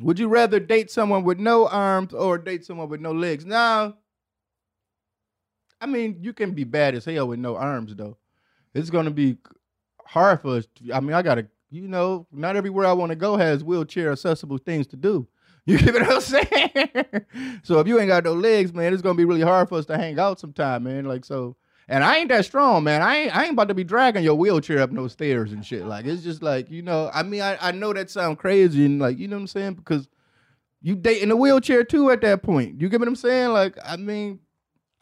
[0.00, 3.46] would you rather date someone with no arms or date someone with no legs?
[3.46, 3.94] Now,
[5.80, 8.18] I mean, you can be bad as hell with no arms though.
[8.74, 9.38] It's gonna be
[10.04, 10.66] hard for us.
[10.76, 14.12] To, I mean, I gotta, you know, not everywhere I want to go has wheelchair
[14.12, 15.26] accessible things to do.
[15.68, 17.60] You get what I'm saying?
[17.62, 19.84] so if you ain't got no legs, man, it's gonna be really hard for us
[19.86, 21.04] to hang out sometime, man.
[21.04, 21.56] Like so.
[21.90, 23.00] And I ain't that strong, man.
[23.00, 25.86] I ain't I ain't about to be dragging your wheelchair up no stairs and shit.
[25.86, 28.98] Like it's just like, you know, I mean, I, I know that sound crazy and
[28.98, 29.74] like, you know what I'm saying?
[29.74, 30.06] Because
[30.82, 32.80] you dating a wheelchair too at that point.
[32.80, 33.50] You get what I'm saying?
[33.50, 34.40] Like, I mean,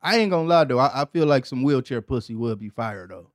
[0.00, 0.78] I ain't gonna lie though.
[0.78, 3.30] I, I feel like some wheelchair pussy would be fired though.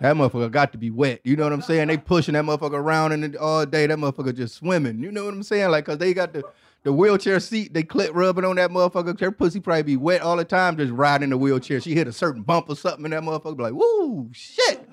[0.00, 1.20] That motherfucker got to be wet.
[1.24, 1.88] You know what I'm saying?
[1.88, 3.86] They pushing that motherfucker around and all day.
[3.86, 5.02] That motherfucker just swimming.
[5.02, 5.70] You know what I'm saying?
[5.70, 6.44] Like, cause they got the
[6.84, 7.74] the wheelchair seat.
[7.74, 9.18] They clip rubbing on that motherfucker.
[9.18, 11.80] Her pussy probably be wet all the time, just riding the wheelchair.
[11.80, 14.88] She hit a certain bump or something, and that motherfucker be like, "Woo, shit."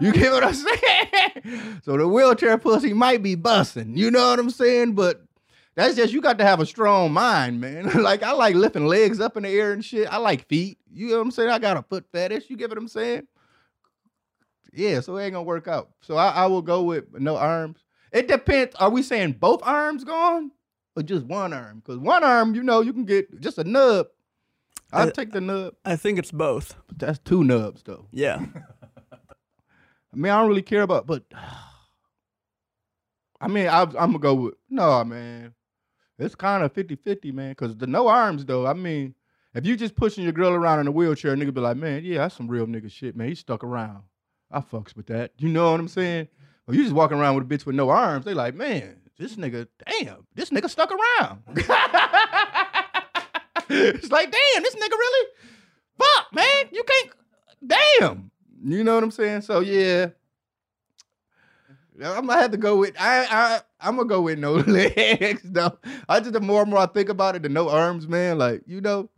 [0.00, 0.54] You get what I'm
[1.44, 1.80] saying?
[1.84, 3.96] so the wheelchair pussy might be busting.
[3.96, 4.94] You know what I'm saying?
[4.94, 5.22] But
[5.74, 7.90] that's just you got to have a strong mind, man.
[8.02, 10.10] like I like lifting legs up in the air and shit.
[10.10, 10.78] I like feet.
[10.92, 11.50] You know what I'm saying?
[11.50, 12.48] I got a foot fetish.
[12.48, 13.26] You get what I'm saying?
[14.72, 15.90] Yeah, so it ain't gonna work out.
[16.00, 17.78] So I, I will go with no arms.
[18.12, 18.74] It depends.
[18.76, 20.50] Are we saying both arms gone
[20.96, 21.82] or just one arm?
[21.84, 24.06] Because one arm, you know, you can get just a nub.
[24.92, 25.74] I'll I- take the nub.
[25.84, 26.74] I think it's both.
[26.88, 28.06] But that's two nubs though.
[28.10, 28.44] Yeah.
[30.12, 31.22] I mean, I don't really care about, but
[33.40, 35.54] I mean, I, I'm gonna go with no, man.
[36.18, 37.54] It's kind of 50-50, man.
[37.54, 38.66] Cause the no arms though.
[38.66, 39.14] I mean,
[39.54, 42.18] if you just pushing your girl around in a wheelchair, nigga be like, man, yeah,
[42.18, 43.28] that's some real nigga shit, man.
[43.28, 44.02] He stuck around.
[44.50, 45.32] I fucks with that.
[45.38, 46.28] You know what I'm saying?
[46.66, 48.24] Or you just walking around with a bitch with no arms.
[48.24, 51.42] They like, man, this nigga, damn, this nigga stuck around.
[53.68, 55.28] it's like, damn, this nigga really,
[55.98, 57.10] fuck, man, you can't,
[57.66, 58.30] damn,
[58.64, 59.42] you know what I'm saying?
[59.42, 60.06] So yeah,
[62.02, 65.78] I'm gonna have to go with I I I'm gonna go with no legs though.
[66.08, 68.38] I just the more and more I think about it, the no arms, man.
[68.38, 69.10] Like you know,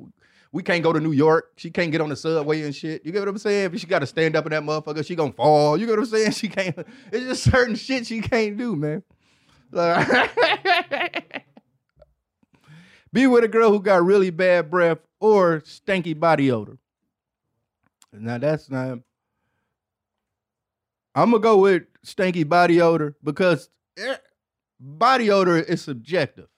[0.50, 1.52] we can't go to New York.
[1.56, 3.06] She can't get on the subway and shit.
[3.06, 3.72] You get what I'm saying?
[3.72, 5.76] If she got to stand up in that motherfucker, she gonna fall.
[5.76, 6.32] You get what I'm saying?
[6.32, 6.76] She can't.
[7.12, 9.04] It's just certain shit she can't do, man.
[13.12, 16.78] Be with a girl who got really bad breath or stanky body odor.
[18.12, 18.98] Now that's not.
[21.14, 23.68] I'm gonna go with stanky body odor because
[23.98, 24.16] eh,
[24.80, 26.48] body odor is subjective.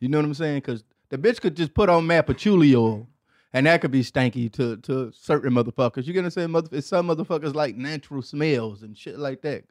[0.00, 0.58] You know what I'm saying?
[0.58, 3.08] Because the bitch could just put on mad patchouli oil,
[3.52, 6.06] and that could be stanky to to certain motherfuckers.
[6.06, 6.46] You're gonna say?
[6.46, 9.64] Mother, some motherfuckers like natural smells and shit like that.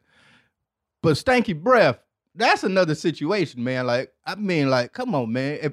[1.02, 1.98] But stanky breath,
[2.34, 3.86] that's another situation, man.
[3.86, 5.58] Like I mean, like, come on, man.
[5.62, 5.72] If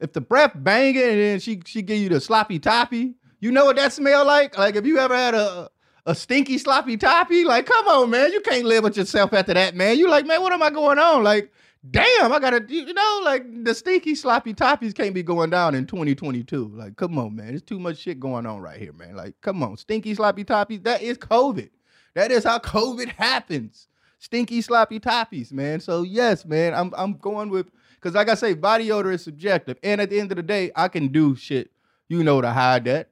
[0.00, 3.64] if the breath banging and then she she give you the sloppy toppy, you know
[3.64, 4.56] what that smell like?
[4.56, 5.70] Like if you ever had a
[6.06, 9.74] a stinky sloppy toppy, like come on, man, you can't live with yourself after that,
[9.74, 9.98] man.
[9.98, 11.22] You like, man, what am I going on?
[11.22, 11.52] Like,
[11.90, 15.86] damn, I gotta, you know, like the stinky sloppy toppies can't be going down in
[15.86, 16.72] 2022.
[16.74, 19.16] Like, come on, man, there's too much shit going on right here, man.
[19.16, 21.70] Like, come on, stinky sloppy toppies, that is COVID.
[22.14, 23.88] That is how COVID happens.
[24.18, 25.80] Stinky sloppy toppies, man.
[25.80, 29.78] So yes, man, I'm I'm going with because like I say, body odor is subjective,
[29.82, 31.70] and at the end of the day, I can do shit,
[32.08, 33.10] you know, to hide that.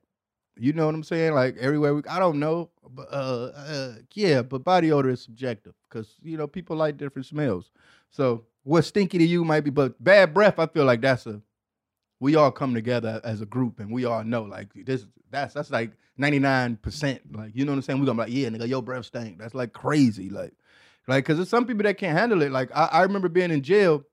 [0.59, 1.35] You know what I'm saying?
[1.35, 5.75] Like everywhere we, I don't know, but uh, uh yeah, but body odor is subjective
[5.89, 7.71] because you know people like different smells.
[8.11, 11.41] So what's stinky to you might be, but bad breath, I feel like that's a
[12.19, 15.71] we all come together as a group and we all know like this that's that's
[15.71, 17.21] like 99%.
[17.33, 18.01] Like, you know what I'm saying?
[18.01, 19.39] We're gonna be like, yeah, nigga, your breath stink.
[19.39, 20.31] That's like crazy.
[20.31, 20.53] Like,
[21.09, 22.53] like, cause there's some people that can't handle it.
[22.53, 24.05] Like, I, I remember being in jail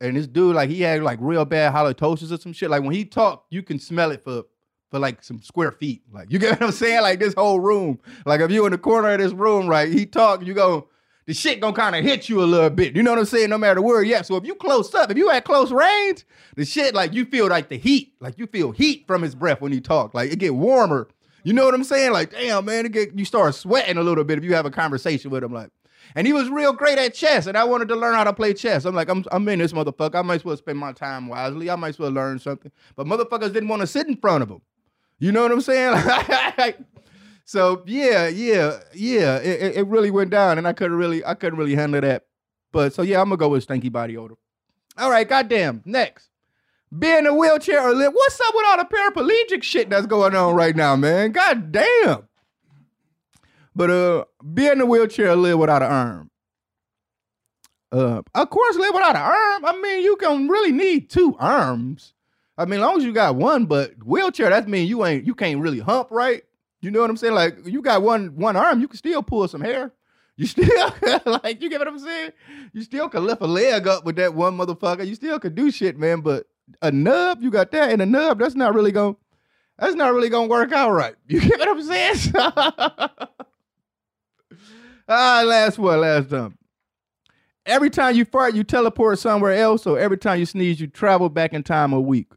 [0.00, 2.70] and this dude, like, he had like real bad halitosis or some shit.
[2.70, 4.44] Like when he talked, you can smell it for
[4.90, 6.02] for like some square feet.
[6.12, 7.02] Like, you get what I'm saying?
[7.02, 7.98] Like this whole room.
[8.26, 10.88] Like if you in the corner of this room, right, he talk, you go,
[11.26, 12.94] the shit gonna kind of hit you a little bit.
[12.94, 13.50] You know what I'm saying?
[13.50, 14.26] No matter where you at.
[14.26, 16.24] So if you close up, if you at close range,
[16.54, 19.60] the shit like you feel like the heat, like you feel heat from his breath
[19.60, 20.14] when he talk.
[20.14, 21.08] Like it get warmer.
[21.42, 22.12] You know what I'm saying?
[22.12, 24.70] Like damn man, it get you start sweating a little bit if you have a
[24.70, 25.52] conversation with him.
[25.52, 25.70] Like,
[26.14, 28.54] and he was real great at chess, and I wanted to learn how to play
[28.54, 28.84] chess.
[28.84, 30.16] I'm like, I'm I'm in this motherfucker.
[30.16, 31.70] I might as well spend my time wisely.
[31.70, 32.70] I might as well learn something.
[32.96, 34.60] But motherfuckers didn't want to sit in front of him.
[35.18, 36.84] You know what I'm saying?
[37.44, 39.36] So yeah, yeah, yeah.
[39.36, 42.24] It, it, really went down, and I couldn't really, I couldn't really handle that.
[42.72, 44.36] But so yeah, I'm gonna go with stinky body odor.
[44.96, 45.82] All right, goddamn.
[45.84, 46.30] Next,
[46.98, 48.12] be in a wheelchair or live.
[48.12, 51.32] What's up with all the paraplegic shit that's going on right now, man?
[51.32, 52.28] God damn.
[53.74, 56.30] But uh, be in a wheelchair live without an arm.
[57.90, 59.64] Uh, of course, live without an arm.
[59.64, 62.12] I mean, you can really need two arms.
[62.56, 65.34] I mean, as long as you got one, but wheelchair, that means you ain't, you
[65.34, 66.42] can't really hump right.
[66.80, 67.34] You know what I'm saying?
[67.34, 69.92] Like you got one one arm, you can still pull some hair.
[70.36, 70.90] You still
[71.24, 72.32] like you get what I'm saying?
[72.72, 75.06] You still can lift a leg up with that one motherfucker.
[75.06, 76.20] You still can do shit, man.
[76.20, 76.46] But
[76.82, 79.16] a nub, you got that, and a nub, that's not really gonna
[79.78, 81.14] that's not really gonna work out right.
[81.26, 82.34] You get what I'm saying?
[85.08, 86.56] ah, last one, last time.
[87.66, 91.28] Every time you fart, you teleport somewhere else, So every time you sneeze, you travel
[91.28, 92.30] back in time a week.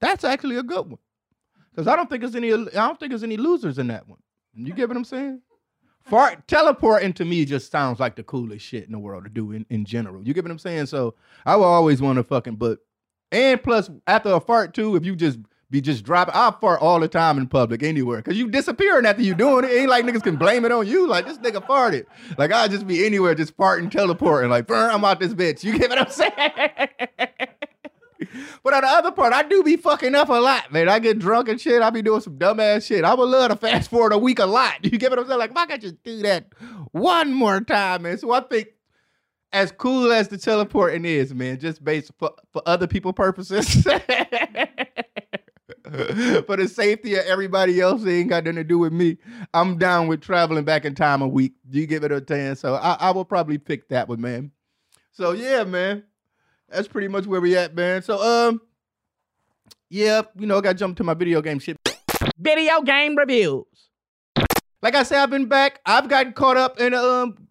[0.00, 0.98] That's actually a good one.
[1.70, 4.18] Because I don't think there's any I don't think there's any losers in that one.
[4.54, 5.40] You get what I'm saying?
[6.02, 9.52] Fart teleporting to me just sounds like the coolest shit in the world to do
[9.52, 10.22] in, in general.
[10.22, 10.86] You get what I'm saying?
[10.86, 11.14] So
[11.46, 12.80] I will always want to fucking but
[13.30, 15.38] and plus after a fart too, if you just
[15.72, 18.20] be just dropping, I fart all the time in public anywhere.
[18.22, 19.72] Cause you disappearing after you doing it.
[19.72, 21.08] Ain't like niggas can blame it on you.
[21.08, 22.04] Like this nigga farted.
[22.38, 24.50] Like i just be anywhere just farting, teleporting.
[24.50, 25.64] Like, I'm out this bitch.
[25.64, 26.88] You get what I'm saying?
[28.62, 30.88] But on the other part, I do be fucking up a lot, man.
[30.88, 31.82] I get drunk and shit.
[31.82, 33.04] I be doing some dumbass shit.
[33.04, 34.74] I would love to fast forward a week a lot.
[34.84, 35.38] You get what I'm saying?
[35.38, 36.46] Like, if I could just do that
[36.92, 38.18] one more time, man.
[38.18, 38.68] So I think
[39.52, 43.86] as cool as the teleporting is, man, just based for, for other people purposes.
[46.46, 49.18] for the safety of everybody else, it ain't got nothing to do with me.
[49.52, 51.54] I'm down with traveling back in time a week.
[51.70, 52.56] Do you give it a 10.
[52.56, 54.52] So I, I will probably pick that one, man.
[55.12, 56.04] So yeah, man
[56.72, 58.02] that's pretty much where we at, man.
[58.02, 58.60] So um,
[59.90, 61.76] yeah, you know, I got to jump to my video game shit.
[62.38, 63.64] Video game reviews.
[64.80, 65.80] Like I said, I've been back.
[65.86, 67.48] I've gotten caught up in a um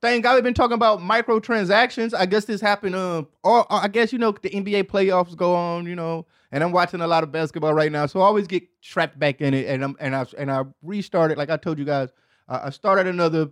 [0.00, 0.24] thing.
[0.24, 2.14] I've been talking about microtransactions.
[2.14, 2.94] I guess this happened.
[2.94, 5.86] Um, or, or I guess you know the NBA playoffs go on.
[5.86, 8.64] You know, and I'm watching a lot of basketball right now, so I always get
[8.82, 9.66] trapped back in it.
[9.66, 11.38] And I'm and I and I restarted.
[11.38, 12.08] Like I told you guys,
[12.48, 13.50] uh, I started another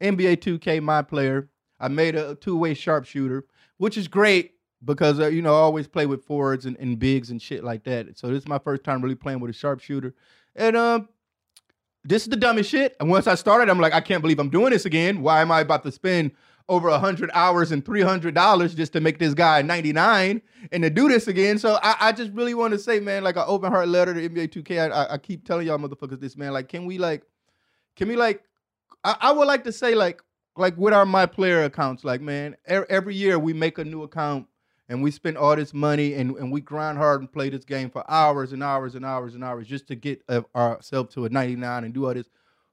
[0.00, 1.48] NBA 2K My Player.
[1.78, 3.44] I made a two way sharpshooter
[3.78, 4.52] which is great.
[4.84, 7.84] because uh, you know I always play with forwards and, and bigs and shit like
[7.84, 8.18] that.
[8.18, 10.14] So this is my first time really playing with a sharpshooter,
[10.54, 11.08] and um,
[12.04, 12.96] this is the dumbest shit.
[13.00, 15.22] And once I started, I'm like, I can't believe I'm doing this again.
[15.22, 16.32] Why am I about to spend
[16.68, 20.42] over a hundred hours and three hundred dollars just to make this guy 99
[20.72, 21.58] and to do this again?
[21.58, 24.28] So I, I just really want to say, man, like an open heart letter to
[24.28, 24.92] NBA 2K.
[24.92, 26.52] I, I, keep telling y'all motherfuckers this, man.
[26.52, 27.22] Like, can we like,
[27.94, 28.42] can we like,
[29.04, 30.22] I, I would like to say like,
[30.56, 34.46] like with our my player accounts, like man, every year we make a new account
[34.88, 37.90] and we spend all this money and, and we grind hard and play this game
[37.90, 40.22] for hours and hours and hours and hours just to get
[40.54, 42.28] ourselves to a 99 and do all this.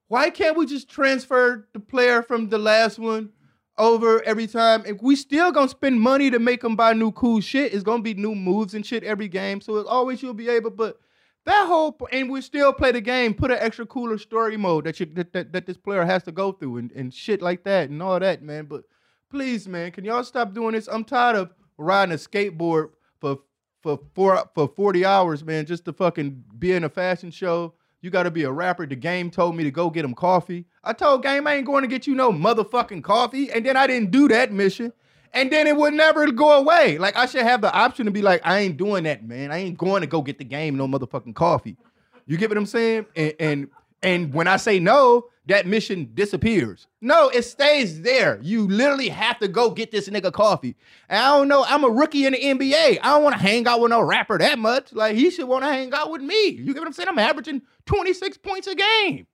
[0.08, 3.30] Why can't we just transfer the player from the last one
[3.78, 4.84] over every time?
[4.86, 8.02] If we still gonna spend money to make them buy new cool shit, it's gonna
[8.02, 9.60] be new moves and shit every game.
[9.60, 10.98] So it's always you'll be able, but
[11.44, 14.98] that whole and we still play the game, put an extra cooler story mode that
[15.00, 17.90] you that, that, that this player has to go through and, and shit like that
[17.90, 18.64] and all that, man.
[18.66, 18.84] But
[19.30, 20.88] please, man, can y'all stop doing this?
[20.90, 23.38] I'm tired of riding a skateboard for
[23.82, 27.74] for four for 40 hours, man, just to fucking be in a fashion show.
[28.04, 28.84] You gotta be a rapper.
[28.84, 30.66] The game told me to go get him coffee.
[30.84, 33.50] I told game I ain't going to get you no motherfucking coffee.
[33.50, 34.92] And then I didn't do that mission.
[35.32, 36.98] And then it would never go away.
[36.98, 39.50] Like I should have the option to be like, I ain't doing that, man.
[39.50, 41.78] I ain't going to go get the game no motherfucking coffee.
[42.26, 43.06] You get what I'm saying?
[43.16, 43.68] And and
[44.02, 46.86] and when I say no, that mission disappears.
[47.00, 48.38] No, it stays there.
[48.42, 50.76] You literally have to go get this nigga coffee.
[51.08, 51.64] And I don't know.
[51.66, 52.98] I'm a rookie in the NBA.
[53.02, 54.92] I don't want to hang out with no rapper that much.
[54.92, 56.48] Like he should want to hang out with me.
[56.48, 57.08] You get what I'm saying?
[57.08, 59.26] I'm averaging 26 points a game.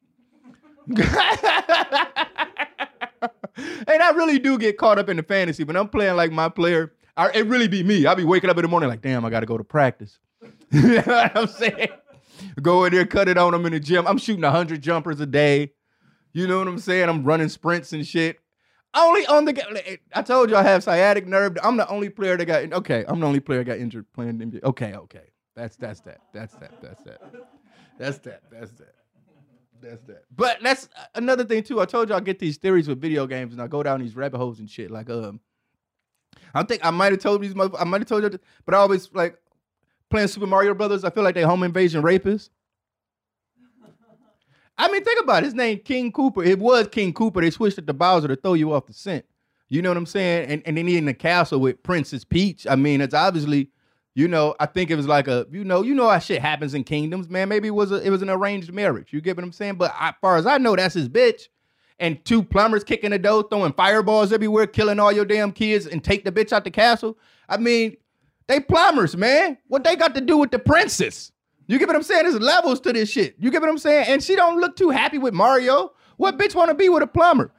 [0.86, 1.00] and
[4.02, 5.64] I really do get caught up in the fantasy.
[5.64, 8.06] When I'm playing like my player, I, it really be me.
[8.06, 10.18] I'll be waking up in the morning like, damn, I got to go to practice.
[10.70, 11.88] you know what I'm saying?
[12.62, 14.06] Go in there, cut it on them in the gym.
[14.06, 15.72] I'm shooting 100 jumpers a day.
[16.32, 17.08] You know what I'm saying?
[17.08, 18.38] I'm running sprints and shit.
[18.94, 21.56] Only on the I told you I have sciatic nerve.
[21.62, 23.04] I'm the only player that got okay.
[23.06, 24.64] I'm the only player that got injured playing NBA.
[24.64, 25.30] Okay, okay.
[25.54, 26.18] That's that's that.
[26.32, 26.82] That's that.
[26.82, 27.20] That's that.
[28.00, 28.42] That's that.
[28.50, 28.94] That's that.
[29.82, 30.24] That's that.
[30.34, 31.80] But that's another thing too.
[31.80, 34.16] I told you I get these theories with video games and I go down these
[34.16, 34.90] rabbit holes and shit.
[34.90, 35.38] Like um,
[36.54, 37.52] I think I might have told these.
[37.52, 39.36] motherf- I might have told you, but I always like
[40.08, 41.04] playing Super Mario Brothers.
[41.04, 42.48] I feel like they home invasion rapists.
[44.78, 45.46] I mean, think about it.
[45.46, 46.46] His name King Koopa.
[46.46, 47.42] It was King Koopa.
[47.42, 49.26] They switched it to Bowser to throw you off the scent.
[49.68, 50.50] You know what I'm saying?
[50.50, 52.66] And and then he in the castle with Princess Peach.
[52.66, 53.68] I mean, it's obviously,
[54.14, 56.74] you know, I think it was like a, you know, you know how shit happens
[56.74, 57.48] in kingdoms, man.
[57.48, 59.12] Maybe it was a, it was an arranged marriage.
[59.12, 59.76] You get what I'm saying?
[59.76, 61.48] But as far as I know, that's his bitch.
[61.98, 66.02] And two plumbers kicking the door, throwing fireballs everywhere, killing all your damn kids, and
[66.02, 67.18] take the bitch out the castle.
[67.48, 67.96] I mean,
[68.46, 69.58] they plumbers, man.
[69.68, 71.30] What they got to do with the princess?
[71.66, 72.24] You get what I'm saying?
[72.24, 73.36] There's levels to this shit.
[73.38, 74.06] You get what I'm saying?
[74.08, 75.92] And she don't look too happy with Mario.
[76.16, 77.52] What bitch want to be with a plumber?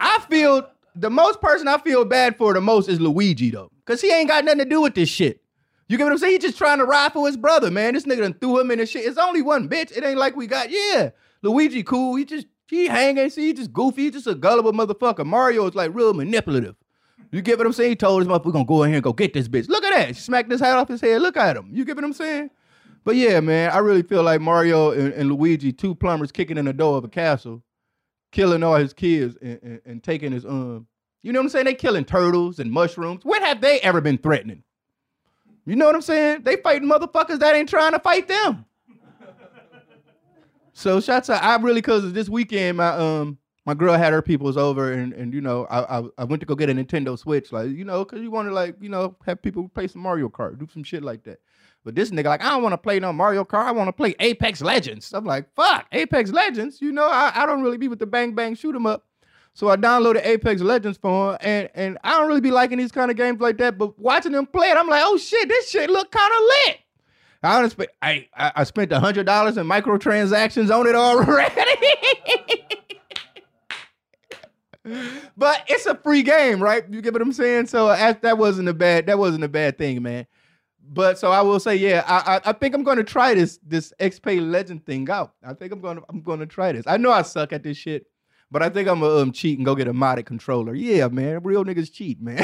[0.00, 4.00] I feel the most person I feel bad for the most is Luigi though, cause
[4.00, 5.40] he ain't got nothing to do with this shit.
[5.88, 6.32] You get what I'm saying?
[6.32, 7.94] He just trying to ride for his brother, man.
[7.94, 9.06] This nigga done threw him in the shit.
[9.06, 9.96] It's only one bitch.
[9.96, 11.10] It ain't like we got yeah.
[11.42, 12.16] Luigi cool.
[12.16, 13.30] He just he hanging.
[13.30, 14.04] See, he just goofy.
[14.04, 15.24] He just a gullible motherfucker.
[15.24, 16.76] Mario is like real manipulative.
[17.32, 17.90] You get what I'm saying?
[17.90, 19.68] He told his motherfucker, we gonna go in here and go get this bitch.
[19.68, 20.16] Look at that.
[20.16, 21.22] She smacked his hat off his head.
[21.22, 21.70] Look at him.
[21.72, 22.50] You get what I'm saying?
[23.04, 26.66] But yeah, man, I really feel like Mario and, and Luigi, two plumbers kicking in
[26.66, 27.62] the door of a castle,
[28.32, 30.86] killing all his kids and, and, and taking his um,
[31.22, 31.64] you know what I'm saying?
[31.64, 33.24] They killing turtles and mushrooms.
[33.24, 34.62] When have they ever been threatening?
[35.68, 36.44] You know what I'm saying?
[36.44, 38.64] They fighting motherfuckers that ain't trying to fight them.
[40.72, 41.42] So shots out.
[41.42, 45.34] I really cause this weekend my um my girl had her peoples over and and
[45.34, 48.02] you know I, I I went to go get a Nintendo Switch like you know
[48.04, 50.84] cause you want to like you know have people play some Mario Kart do some
[50.84, 51.40] shit like that.
[51.84, 53.66] But this nigga like I don't want to play no Mario Kart.
[53.66, 55.12] I want to play Apex Legends.
[55.12, 56.80] I'm like fuck Apex Legends.
[56.80, 59.04] You know I, I don't really be with the bang bang shoot 'em up.
[59.54, 62.92] So I downloaded Apex Legends for him, and and I don't really be liking these
[62.92, 63.76] kind of games like that.
[63.78, 66.78] But watching them play it, I'm like, oh shit, this shit look kind of lit.
[67.42, 67.88] I don't.
[68.02, 71.54] I I, spent hundred dollars in microtransactions on it already.
[75.36, 76.84] but it's a free game, right?
[76.90, 77.66] You get what I'm saying?
[77.66, 79.06] So uh, that wasn't a bad.
[79.06, 80.26] That wasn't a bad thing, man.
[80.90, 83.60] But so I will say, yeah, I I, I think I'm going to try this
[83.64, 85.34] this XP Legend thing out.
[85.44, 86.84] I think I'm going to I'm going to try this.
[86.86, 88.06] I know I suck at this shit,
[88.50, 90.74] but I think I'm gonna um, cheat and go get a modded controller.
[90.74, 92.42] Yeah, man, real niggas cheat, man.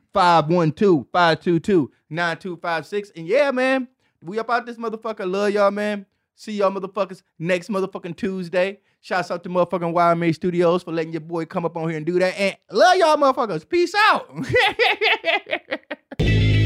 [2.11, 3.11] 512-522-9256.
[3.15, 3.87] And yeah, man,
[4.21, 5.29] we up out this motherfucker.
[5.29, 6.05] Love y'all, man.
[6.35, 8.79] See y'all motherfuckers next motherfucking Tuesday.
[9.01, 12.05] Shouts out to motherfucking YMH Studios for letting your boy come up on here and
[12.05, 12.37] do that.
[12.37, 13.67] And love y'all motherfuckers.
[13.67, 14.29] Peace out.